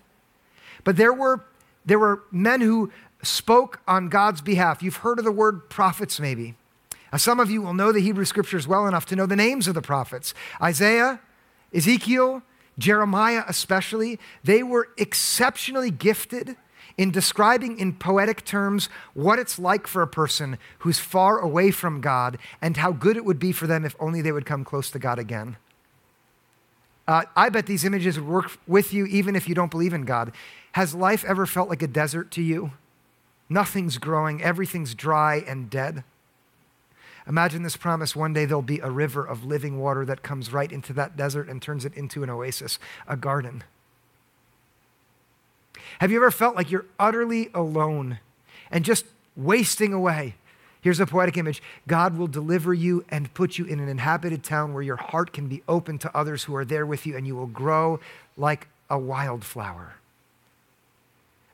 But 0.83 0.95
there 0.95 1.11
were, 1.11 1.43
there 1.85 1.99
were 1.99 2.23
men 2.31 2.61
who 2.61 2.91
spoke 3.21 3.81
on 3.87 4.09
God's 4.09 4.41
behalf. 4.41 4.81
You've 4.81 4.97
heard 4.97 5.19
of 5.19 5.25
the 5.25 5.31
word 5.31 5.69
prophets, 5.69 6.19
maybe. 6.19 6.55
Now, 7.11 7.17
some 7.17 7.39
of 7.39 7.49
you 7.49 7.61
will 7.61 7.73
know 7.73 7.91
the 7.91 8.01
Hebrew 8.01 8.25
scriptures 8.25 8.67
well 8.67 8.87
enough 8.87 9.05
to 9.07 9.15
know 9.15 9.25
the 9.25 9.35
names 9.35 9.67
of 9.67 9.73
the 9.73 9.81
prophets 9.81 10.33
Isaiah, 10.61 11.19
Ezekiel, 11.73 12.43
Jeremiah, 12.77 13.43
especially. 13.47 14.19
They 14.43 14.63
were 14.63 14.89
exceptionally 14.97 15.91
gifted 15.91 16.55
in 16.97 17.11
describing 17.11 17.79
in 17.79 17.93
poetic 17.93 18.43
terms 18.43 18.89
what 19.13 19.39
it's 19.39 19.57
like 19.57 19.87
for 19.87 20.01
a 20.01 20.07
person 20.07 20.57
who's 20.79 20.99
far 20.99 21.39
away 21.39 21.71
from 21.71 22.01
God 22.01 22.37
and 22.61 22.77
how 22.77 22.91
good 22.91 23.15
it 23.15 23.25
would 23.25 23.39
be 23.39 23.51
for 23.51 23.67
them 23.67 23.85
if 23.85 23.95
only 23.99 24.21
they 24.21 24.33
would 24.33 24.45
come 24.45 24.63
close 24.63 24.91
to 24.91 24.99
God 24.99 25.17
again. 25.17 25.57
Uh, 27.07 27.23
I 27.35 27.49
bet 27.49 27.65
these 27.65 27.85
images 27.85 28.19
would 28.19 28.27
work 28.27 28.51
with 28.67 28.93
you 28.93 29.05
even 29.05 29.35
if 29.35 29.47
you 29.49 29.55
don't 29.55 29.71
believe 29.71 29.93
in 29.93 30.03
God. 30.03 30.31
Has 30.73 30.93
life 30.93 31.25
ever 31.25 31.45
felt 31.45 31.69
like 31.69 31.81
a 31.81 31.87
desert 31.87 32.31
to 32.31 32.41
you? 32.41 32.71
Nothing's 33.49 33.97
growing, 33.97 34.41
everything's 34.43 34.93
dry 34.93 35.43
and 35.47 35.69
dead. 35.69 36.03
Imagine 37.27 37.63
this 37.63 37.77
promise 37.77 38.15
one 38.15 38.33
day 38.33 38.45
there'll 38.45 38.61
be 38.61 38.79
a 38.79 38.89
river 38.89 39.25
of 39.25 39.43
living 39.43 39.79
water 39.79 40.05
that 40.05 40.23
comes 40.23 40.53
right 40.53 40.71
into 40.71 40.93
that 40.93 41.17
desert 41.17 41.47
and 41.47 41.61
turns 41.61 41.85
it 41.85 41.93
into 41.93 42.23
an 42.23 42.29
oasis, 42.29 42.79
a 43.07 43.15
garden. 43.15 43.63
Have 45.99 46.11
you 46.11 46.17
ever 46.17 46.31
felt 46.31 46.55
like 46.55 46.71
you're 46.71 46.85
utterly 46.99 47.49
alone 47.53 48.19
and 48.71 48.85
just 48.85 49.05
wasting 49.35 49.93
away? 49.93 50.35
Here's 50.81 50.99
a 50.99 51.05
poetic 51.05 51.37
image 51.37 51.61
God 51.87 52.17
will 52.17 52.27
deliver 52.27 52.73
you 52.73 53.03
and 53.09 53.33
put 53.33 53.57
you 53.57 53.65
in 53.65 53.79
an 53.79 53.89
inhabited 53.89 54.43
town 54.43 54.73
where 54.73 54.83
your 54.83 54.95
heart 54.95 55.33
can 55.33 55.47
be 55.47 55.61
open 55.67 55.97
to 55.99 56.17
others 56.17 56.45
who 56.45 56.55
are 56.55 56.65
there 56.65 56.85
with 56.85 57.05
you, 57.05 57.17
and 57.17 57.27
you 57.27 57.35
will 57.35 57.47
grow 57.47 57.99
like 58.37 58.67
a 58.89 58.97
wildflower. 58.97 59.95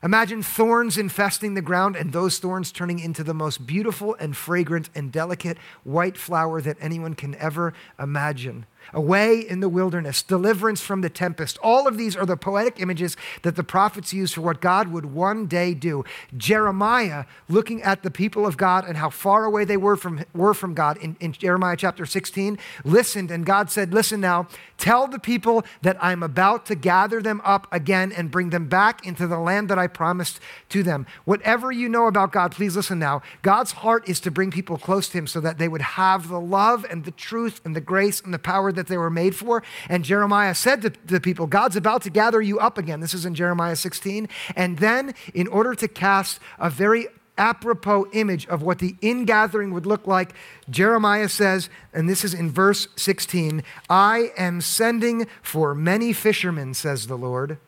Imagine 0.06 0.40
thorns 0.40 0.98
infesting 0.98 1.54
the 1.54 1.60
ground 1.60 1.96
and 1.96 2.12
those 2.12 2.38
thorns 2.38 2.70
turning 2.70 3.00
into 3.00 3.24
the 3.24 3.34
most 3.34 3.66
beautiful 3.66 4.14
and 4.20 4.36
fragrant 4.36 4.88
and 4.94 5.10
delicate 5.10 5.58
white 5.82 6.16
flower 6.16 6.60
that 6.60 6.76
anyone 6.80 7.14
can 7.14 7.34
ever 7.34 7.74
imagine 7.98 8.66
away 8.92 9.40
in 9.40 9.60
the 9.60 9.68
wilderness, 9.68 10.22
deliverance 10.22 10.80
from 10.80 11.00
the 11.00 11.10
tempest. 11.10 11.58
All 11.62 11.86
of 11.86 11.96
these 11.96 12.16
are 12.16 12.26
the 12.26 12.36
poetic 12.36 12.80
images 12.80 13.16
that 13.42 13.56
the 13.56 13.64
prophets 13.64 14.12
use 14.12 14.32
for 14.32 14.40
what 14.40 14.60
God 14.60 14.88
would 14.88 15.06
one 15.06 15.46
day 15.46 15.74
do. 15.74 16.04
Jeremiah, 16.36 17.24
looking 17.48 17.82
at 17.82 18.02
the 18.02 18.10
people 18.10 18.46
of 18.46 18.56
God 18.56 18.86
and 18.86 18.96
how 18.96 19.10
far 19.10 19.44
away 19.44 19.64
they 19.64 19.76
were 19.76 19.96
from, 19.96 20.24
were 20.34 20.54
from 20.54 20.74
God 20.74 20.96
in, 20.98 21.16
in 21.20 21.32
Jeremiah 21.32 21.76
chapter 21.76 22.06
16, 22.06 22.58
listened, 22.84 23.30
and 23.30 23.44
God 23.44 23.70
said, 23.70 23.92
Listen 23.92 24.20
now, 24.20 24.48
tell 24.78 25.06
the 25.06 25.18
people 25.18 25.64
that 25.82 25.96
I'm 26.00 26.22
about 26.22 26.66
to 26.66 26.74
gather 26.74 27.20
them 27.22 27.40
up 27.44 27.66
again 27.72 28.12
and 28.12 28.30
bring 28.30 28.50
them 28.50 28.68
back 28.68 29.06
into 29.06 29.26
the 29.26 29.38
land 29.38 29.68
that 29.68 29.78
I 29.78 29.86
promised 29.86 30.40
to 30.70 30.82
them. 30.82 31.06
Whatever 31.24 31.72
you 31.72 31.88
know 31.88 32.06
about 32.06 32.32
God, 32.32 32.52
please 32.52 32.76
listen 32.76 32.98
now. 32.98 33.22
God's 33.42 33.72
heart 33.72 34.08
is 34.08 34.20
to 34.20 34.30
bring 34.30 34.50
people 34.50 34.78
close 34.78 35.08
to 35.08 35.18
Him 35.18 35.26
so 35.26 35.40
that 35.40 35.58
they 35.58 35.68
would 35.68 35.82
have 35.82 36.28
the 36.28 36.40
love 36.40 36.86
and 36.88 37.04
the 37.04 37.10
truth 37.10 37.60
and 37.64 37.74
the 37.74 37.80
grace 37.80 38.20
and 38.20 38.32
the 38.32 38.38
power 38.38 38.72
that 38.76 38.86
they 38.86 38.96
were 38.96 39.10
made 39.10 39.34
for. 39.34 39.62
And 39.88 40.04
Jeremiah 40.04 40.54
said 40.54 40.82
to 40.82 40.92
the 41.04 41.20
people, 41.20 41.46
God's 41.46 41.76
about 41.76 42.02
to 42.02 42.10
gather 42.10 42.40
you 42.40 42.58
up 42.58 42.78
again. 42.78 43.00
This 43.00 43.14
is 43.14 43.26
in 43.26 43.34
Jeremiah 43.34 43.76
16. 43.76 44.28
And 44.54 44.78
then, 44.78 45.14
in 45.34 45.48
order 45.48 45.74
to 45.74 45.88
cast 45.88 46.40
a 46.58 46.70
very 46.70 47.08
apropos 47.38 48.06
image 48.12 48.46
of 48.46 48.62
what 48.62 48.78
the 48.78 48.96
ingathering 49.02 49.72
would 49.72 49.86
look 49.86 50.06
like, 50.06 50.34
Jeremiah 50.70 51.28
says, 51.28 51.68
and 51.92 52.08
this 52.08 52.24
is 52.24 52.34
in 52.34 52.50
verse 52.50 52.88
16 52.96 53.62
I 53.90 54.30
am 54.36 54.60
sending 54.60 55.26
for 55.42 55.74
many 55.74 56.12
fishermen, 56.12 56.74
says 56.74 57.06
the 57.06 57.18
Lord, 57.18 57.58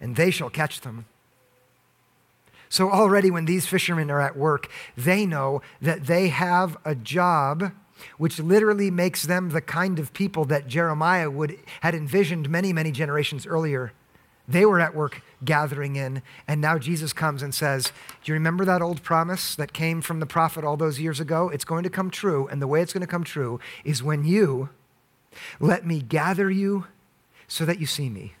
and 0.00 0.16
they 0.16 0.30
shall 0.30 0.50
catch 0.50 0.80
them. 0.80 1.06
So 2.68 2.90
already, 2.90 3.30
when 3.30 3.44
these 3.44 3.66
fishermen 3.66 4.10
are 4.10 4.20
at 4.20 4.34
work, 4.34 4.70
they 4.96 5.26
know 5.26 5.60
that 5.82 6.06
they 6.06 6.28
have 6.28 6.78
a 6.86 6.94
job 6.94 7.72
which 8.18 8.38
literally 8.38 8.90
makes 8.90 9.24
them 9.24 9.50
the 9.50 9.60
kind 9.60 9.98
of 9.98 10.12
people 10.12 10.44
that 10.46 10.66
Jeremiah 10.66 11.30
would 11.30 11.58
had 11.80 11.94
envisioned 11.94 12.50
many, 12.50 12.72
many 12.72 12.92
generations 12.92 13.46
earlier. 13.46 13.92
They 14.48 14.66
were 14.66 14.80
at 14.80 14.94
work 14.94 15.22
gathering 15.44 15.96
in, 15.96 16.22
and 16.48 16.60
now 16.60 16.78
Jesus 16.78 17.12
comes 17.12 17.42
and 17.42 17.54
says, 17.54 17.92
Do 18.24 18.32
you 18.32 18.34
remember 18.34 18.64
that 18.64 18.82
old 18.82 19.02
promise 19.02 19.54
that 19.54 19.72
came 19.72 20.00
from 20.00 20.20
the 20.20 20.26
prophet 20.26 20.64
all 20.64 20.76
those 20.76 21.00
years 21.00 21.20
ago? 21.20 21.48
It's 21.48 21.64
going 21.64 21.84
to 21.84 21.90
come 21.90 22.10
true, 22.10 22.48
and 22.48 22.60
the 22.60 22.66
way 22.66 22.82
it's 22.82 22.92
going 22.92 23.02
to 23.02 23.06
come 23.06 23.24
true 23.24 23.60
is 23.84 24.02
when 24.02 24.24
you 24.24 24.70
let 25.60 25.86
me 25.86 26.02
gather 26.02 26.50
you 26.50 26.86
so 27.46 27.64
that 27.64 27.80
you 27.80 27.86
see 27.86 28.10
me. 28.10 28.34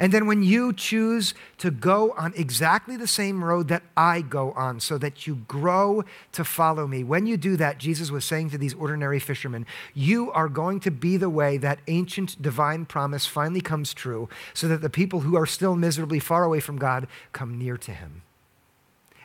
And 0.00 0.12
then 0.12 0.26
when 0.26 0.42
you 0.42 0.72
choose 0.72 1.34
to 1.58 1.70
go 1.70 2.12
on 2.12 2.32
exactly 2.36 2.96
the 2.96 3.06
same 3.06 3.44
road 3.44 3.68
that 3.68 3.82
I 3.96 4.22
go 4.22 4.52
on, 4.52 4.80
so 4.80 4.98
that 4.98 5.26
you 5.26 5.36
grow 5.48 6.04
to 6.32 6.44
follow 6.44 6.86
me, 6.86 7.04
when 7.04 7.26
you 7.26 7.36
do 7.36 7.56
that, 7.56 7.78
Jesus 7.78 8.10
was 8.10 8.24
saying 8.24 8.50
to 8.50 8.58
these 8.58 8.74
ordinary 8.74 9.18
fishermen, 9.18 9.66
you 9.94 10.32
are 10.32 10.48
going 10.48 10.80
to 10.80 10.90
be 10.90 11.16
the 11.16 11.30
way 11.30 11.56
that 11.58 11.80
ancient 11.86 12.40
divine 12.40 12.86
promise 12.86 13.26
finally 13.26 13.60
comes 13.60 13.94
true, 13.94 14.28
so 14.52 14.68
that 14.68 14.80
the 14.80 14.90
people 14.90 15.20
who 15.20 15.36
are 15.36 15.46
still 15.46 15.76
miserably 15.76 16.18
far 16.18 16.44
away 16.44 16.60
from 16.60 16.76
God 16.76 17.06
come 17.32 17.58
near 17.58 17.76
to 17.76 17.92
him. 17.92 18.22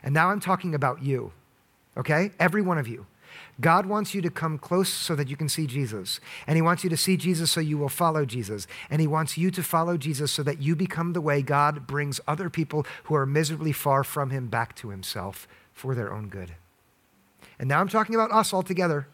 And 0.02 0.14
now 0.14 0.30
I'm 0.30 0.40
talking 0.40 0.74
about 0.74 1.02
you, 1.02 1.32
okay? 1.96 2.30
Every 2.38 2.62
one 2.62 2.78
of 2.78 2.88
you. 2.88 3.06
God 3.60 3.86
wants 3.86 4.14
you 4.14 4.22
to 4.22 4.30
come 4.30 4.58
close 4.58 4.88
so 4.88 5.14
that 5.14 5.28
you 5.28 5.36
can 5.36 5.48
see 5.48 5.66
Jesus. 5.66 6.20
And 6.46 6.56
He 6.56 6.62
wants 6.62 6.84
you 6.84 6.90
to 6.90 6.96
see 6.96 7.16
Jesus 7.16 7.50
so 7.50 7.60
you 7.60 7.78
will 7.78 7.88
follow 7.88 8.24
Jesus. 8.24 8.66
And 8.88 9.00
He 9.00 9.06
wants 9.06 9.36
you 9.36 9.50
to 9.50 9.62
follow 9.62 9.96
Jesus 9.96 10.32
so 10.32 10.42
that 10.42 10.62
you 10.62 10.74
become 10.74 11.12
the 11.12 11.20
way 11.20 11.42
God 11.42 11.86
brings 11.86 12.20
other 12.26 12.48
people 12.48 12.86
who 13.04 13.14
are 13.14 13.26
miserably 13.26 13.72
far 13.72 14.04
from 14.04 14.30
Him 14.30 14.46
back 14.46 14.74
to 14.76 14.90
Himself 14.90 15.46
for 15.72 15.94
their 15.94 16.12
own 16.12 16.28
good. 16.28 16.52
And 17.58 17.68
now 17.68 17.80
I'm 17.80 17.88
talking 17.88 18.14
about 18.14 18.32
us 18.32 18.52
all 18.52 18.62
together. 18.62 19.06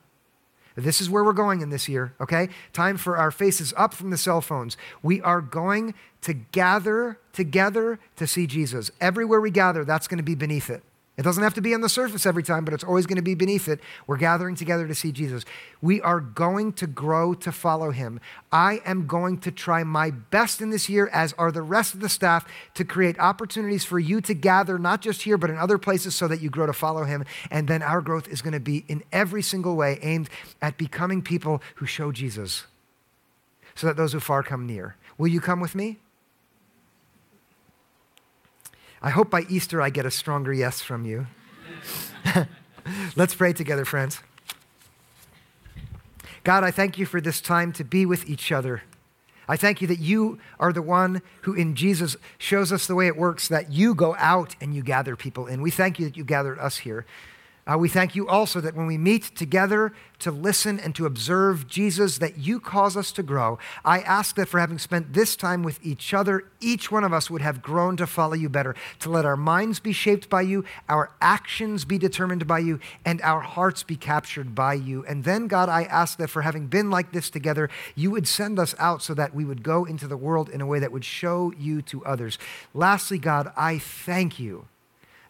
This 0.76 1.00
is 1.00 1.08
where 1.08 1.24
we're 1.24 1.32
going 1.32 1.62
in 1.62 1.70
this 1.70 1.88
year, 1.88 2.12
okay? 2.20 2.50
Time 2.74 2.98
for 2.98 3.16
our 3.16 3.30
faces 3.30 3.72
up 3.78 3.94
from 3.94 4.10
the 4.10 4.18
cell 4.18 4.42
phones. 4.42 4.76
We 5.02 5.22
are 5.22 5.40
going 5.40 5.94
to 6.20 6.34
gather 6.34 7.18
together 7.32 7.98
to 8.16 8.26
see 8.26 8.46
Jesus. 8.46 8.90
Everywhere 9.00 9.40
we 9.40 9.50
gather, 9.50 9.86
that's 9.86 10.06
going 10.06 10.18
to 10.18 10.22
be 10.22 10.34
beneath 10.34 10.68
it. 10.68 10.82
It 11.16 11.22
doesn't 11.22 11.42
have 11.42 11.54
to 11.54 11.62
be 11.62 11.72
on 11.72 11.80
the 11.80 11.88
surface 11.88 12.26
every 12.26 12.42
time, 12.42 12.66
but 12.66 12.74
it's 12.74 12.84
always 12.84 13.06
going 13.06 13.16
to 13.16 13.22
be 13.22 13.34
beneath 13.34 13.68
it. 13.68 13.80
We're 14.06 14.18
gathering 14.18 14.54
together 14.54 14.86
to 14.86 14.94
see 14.94 15.12
Jesus. 15.12 15.46
We 15.80 16.02
are 16.02 16.20
going 16.20 16.74
to 16.74 16.86
grow 16.86 17.32
to 17.32 17.52
follow 17.52 17.90
him. 17.90 18.20
I 18.52 18.82
am 18.84 19.06
going 19.06 19.38
to 19.38 19.50
try 19.50 19.82
my 19.82 20.10
best 20.10 20.60
in 20.60 20.68
this 20.68 20.90
year, 20.90 21.08
as 21.14 21.32
are 21.38 21.50
the 21.50 21.62
rest 21.62 21.94
of 21.94 22.00
the 22.00 22.10
staff, 22.10 22.46
to 22.74 22.84
create 22.84 23.18
opportunities 23.18 23.82
for 23.82 23.98
you 23.98 24.20
to 24.20 24.34
gather, 24.34 24.78
not 24.78 25.00
just 25.00 25.22
here, 25.22 25.38
but 25.38 25.48
in 25.48 25.56
other 25.56 25.78
places, 25.78 26.14
so 26.14 26.28
that 26.28 26.42
you 26.42 26.50
grow 26.50 26.66
to 26.66 26.74
follow 26.74 27.04
him. 27.04 27.24
And 27.50 27.66
then 27.66 27.80
our 27.80 28.02
growth 28.02 28.28
is 28.28 28.42
going 28.42 28.52
to 28.52 28.60
be 28.60 28.84
in 28.86 29.02
every 29.10 29.42
single 29.42 29.74
way 29.74 29.98
aimed 30.02 30.28
at 30.60 30.76
becoming 30.76 31.22
people 31.22 31.62
who 31.76 31.86
show 31.86 32.12
Jesus, 32.12 32.66
so 33.74 33.86
that 33.86 33.96
those 33.96 34.12
who 34.12 34.20
far 34.20 34.42
come 34.42 34.66
near. 34.66 34.96
Will 35.16 35.28
you 35.28 35.40
come 35.40 35.60
with 35.60 35.74
me? 35.74 35.98
I 39.02 39.10
hope 39.10 39.30
by 39.30 39.42
Easter 39.48 39.82
I 39.82 39.90
get 39.90 40.06
a 40.06 40.10
stronger 40.10 40.52
yes 40.52 40.80
from 40.80 41.04
you. 41.04 41.26
Let's 43.16 43.34
pray 43.34 43.52
together, 43.52 43.84
friends. 43.84 44.20
God, 46.44 46.64
I 46.64 46.70
thank 46.70 46.98
you 46.98 47.06
for 47.06 47.20
this 47.20 47.40
time 47.40 47.72
to 47.72 47.84
be 47.84 48.06
with 48.06 48.28
each 48.28 48.52
other. 48.52 48.82
I 49.48 49.56
thank 49.56 49.80
you 49.80 49.86
that 49.88 49.98
you 49.98 50.38
are 50.58 50.72
the 50.72 50.82
one 50.82 51.22
who 51.42 51.54
in 51.54 51.74
Jesus 51.74 52.16
shows 52.38 52.72
us 52.72 52.86
the 52.86 52.94
way 52.94 53.06
it 53.06 53.16
works, 53.16 53.48
that 53.48 53.72
you 53.72 53.94
go 53.94 54.16
out 54.18 54.56
and 54.60 54.74
you 54.74 54.82
gather 54.82 55.14
people 55.16 55.46
in. 55.46 55.62
We 55.62 55.70
thank 55.70 55.98
you 55.98 56.06
that 56.06 56.16
you 56.16 56.24
gathered 56.24 56.58
us 56.58 56.78
here. 56.78 57.06
Uh, 57.68 57.76
we 57.76 57.88
thank 57.88 58.14
you 58.14 58.28
also 58.28 58.60
that 58.60 58.76
when 58.76 58.86
we 58.86 58.96
meet 58.96 59.34
together 59.34 59.92
to 60.20 60.30
listen 60.30 60.78
and 60.78 60.94
to 60.94 61.04
observe 61.04 61.66
Jesus, 61.66 62.18
that 62.18 62.38
you 62.38 62.60
cause 62.60 62.96
us 62.96 63.10
to 63.10 63.24
grow. 63.24 63.58
I 63.84 64.00
ask 64.00 64.36
that 64.36 64.48
for 64.48 64.60
having 64.60 64.78
spent 64.78 65.12
this 65.12 65.34
time 65.34 65.64
with 65.64 65.84
each 65.84 66.14
other, 66.14 66.44
each 66.60 66.92
one 66.92 67.02
of 67.02 67.12
us 67.12 67.28
would 67.28 67.42
have 67.42 67.62
grown 67.62 67.96
to 67.96 68.06
follow 68.06 68.34
you 68.34 68.48
better, 68.48 68.76
to 69.00 69.10
let 69.10 69.24
our 69.24 69.36
minds 69.36 69.80
be 69.80 69.92
shaped 69.92 70.28
by 70.28 70.42
you, 70.42 70.64
our 70.88 71.10
actions 71.20 71.84
be 71.84 71.98
determined 71.98 72.46
by 72.46 72.60
you, 72.60 72.78
and 73.04 73.20
our 73.22 73.40
hearts 73.40 73.82
be 73.82 73.96
captured 73.96 74.54
by 74.54 74.74
you. 74.74 75.04
And 75.04 75.24
then, 75.24 75.48
God, 75.48 75.68
I 75.68 75.84
ask 75.84 76.18
that 76.18 76.30
for 76.30 76.42
having 76.42 76.68
been 76.68 76.88
like 76.88 77.10
this 77.10 77.30
together, 77.30 77.68
you 77.96 78.12
would 78.12 78.28
send 78.28 78.60
us 78.60 78.76
out 78.78 79.02
so 79.02 79.12
that 79.14 79.34
we 79.34 79.44
would 79.44 79.64
go 79.64 79.84
into 79.84 80.06
the 80.06 80.16
world 80.16 80.48
in 80.48 80.60
a 80.60 80.66
way 80.66 80.78
that 80.78 80.92
would 80.92 81.04
show 81.04 81.52
you 81.58 81.82
to 81.82 82.04
others. 82.04 82.38
Lastly, 82.74 83.18
God, 83.18 83.52
I 83.56 83.78
thank 83.78 84.38
you 84.38 84.68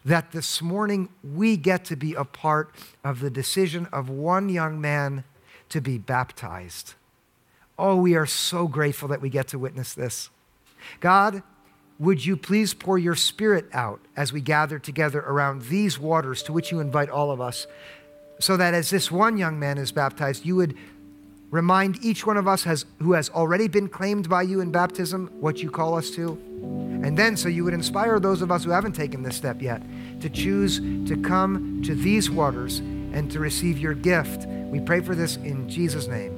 that 0.07 0.31
this 0.31 0.61
morning 0.61 1.09
we 1.21 1.57
get 1.57 1.83
to 1.83 1.97
be 1.97 2.13
a 2.13 2.23
part 2.23 2.73
of 3.03 3.19
the 3.19 3.29
decision 3.29 3.87
of 3.91 4.09
one 4.09 4.47
young 4.47 4.79
man 4.79 5.25
to 5.67 5.81
be 5.81 5.97
baptized. 5.97 6.93
Oh, 7.77 7.97
we 7.97 8.15
are 8.15 8.25
so 8.25 8.69
grateful 8.69 9.09
that 9.09 9.19
we 9.19 9.29
get 9.29 9.49
to 9.49 9.59
witness 9.59 9.93
this. 9.93 10.29
God, 11.01 11.43
would 11.99 12.25
you 12.25 12.37
please 12.37 12.73
pour 12.73 12.97
your 12.97 13.15
spirit 13.15 13.65
out 13.73 13.99
as 14.15 14.31
we 14.31 14.39
gather 14.39 14.79
together 14.79 15.19
around 15.19 15.63
these 15.63 15.99
waters 15.99 16.41
to 16.43 16.53
which 16.53 16.71
you 16.71 16.79
invite 16.79 17.09
all 17.09 17.29
of 17.29 17.41
us, 17.41 17.67
so 18.39 18.55
that 18.55 18.73
as 18.73 18.89
this 18.89 19.11
one 19.11 19.35
young 19.35 19.59
man 19.59 19.77
is 19.77 19.91
baptized, 19.91 20.45
you 20.45 20.55
would 20.55 20.77
remind 21.49 22.03
each 22.03 22.25
one 22.25 22.37
of 22.37 22.47
us 22.47 22.63
has, 22.63 22.85
who 22.99 23.13
has 23.13 23.29
already 23.29 23.67
been 23.67 23.87
claimed 23.87 24.29
by 24.29 24.41
you 24.41 24.61
in 24.61 24.71
baptism 24.71 25.29
what 25.39 25.59
you 25.59 25.71
call 25.71 25.97
us 25.97 26.11
to. 26.11 26.31
And 27.03 27.17
then, 27.17 27.37
so 27.37 27.47
you 27.47 27.63
would 27.63 27.73
inspire 27.73 28.19
those 28.19 28.41
of 28.41 28.51
us 28.51 28.63
who 28.63 28.71
haven't 28.71 28.93
taken 28.93 29.23
this 29.23 29.35
step 29.35 29.61
yet 29.61 29.81
to 30.21 30.29
choose 30.29 30.79
to 31.07 31.15
come 31.21 31.81
to 31.83 31.95
these 31.95 32.29
waters 32.29 32.79
and 32.79 33.31
to 33.31 33.39
receive 33.39 33.77
your 33.77 33.93
gift. 33.93 34.45
We 34.47 34.79
pray 34.79 35.01
for 35.01 35.15
this 35.15 35.37
in 35.37 35.69
Jesus' 35.69 36.07
name. 36.07 36.36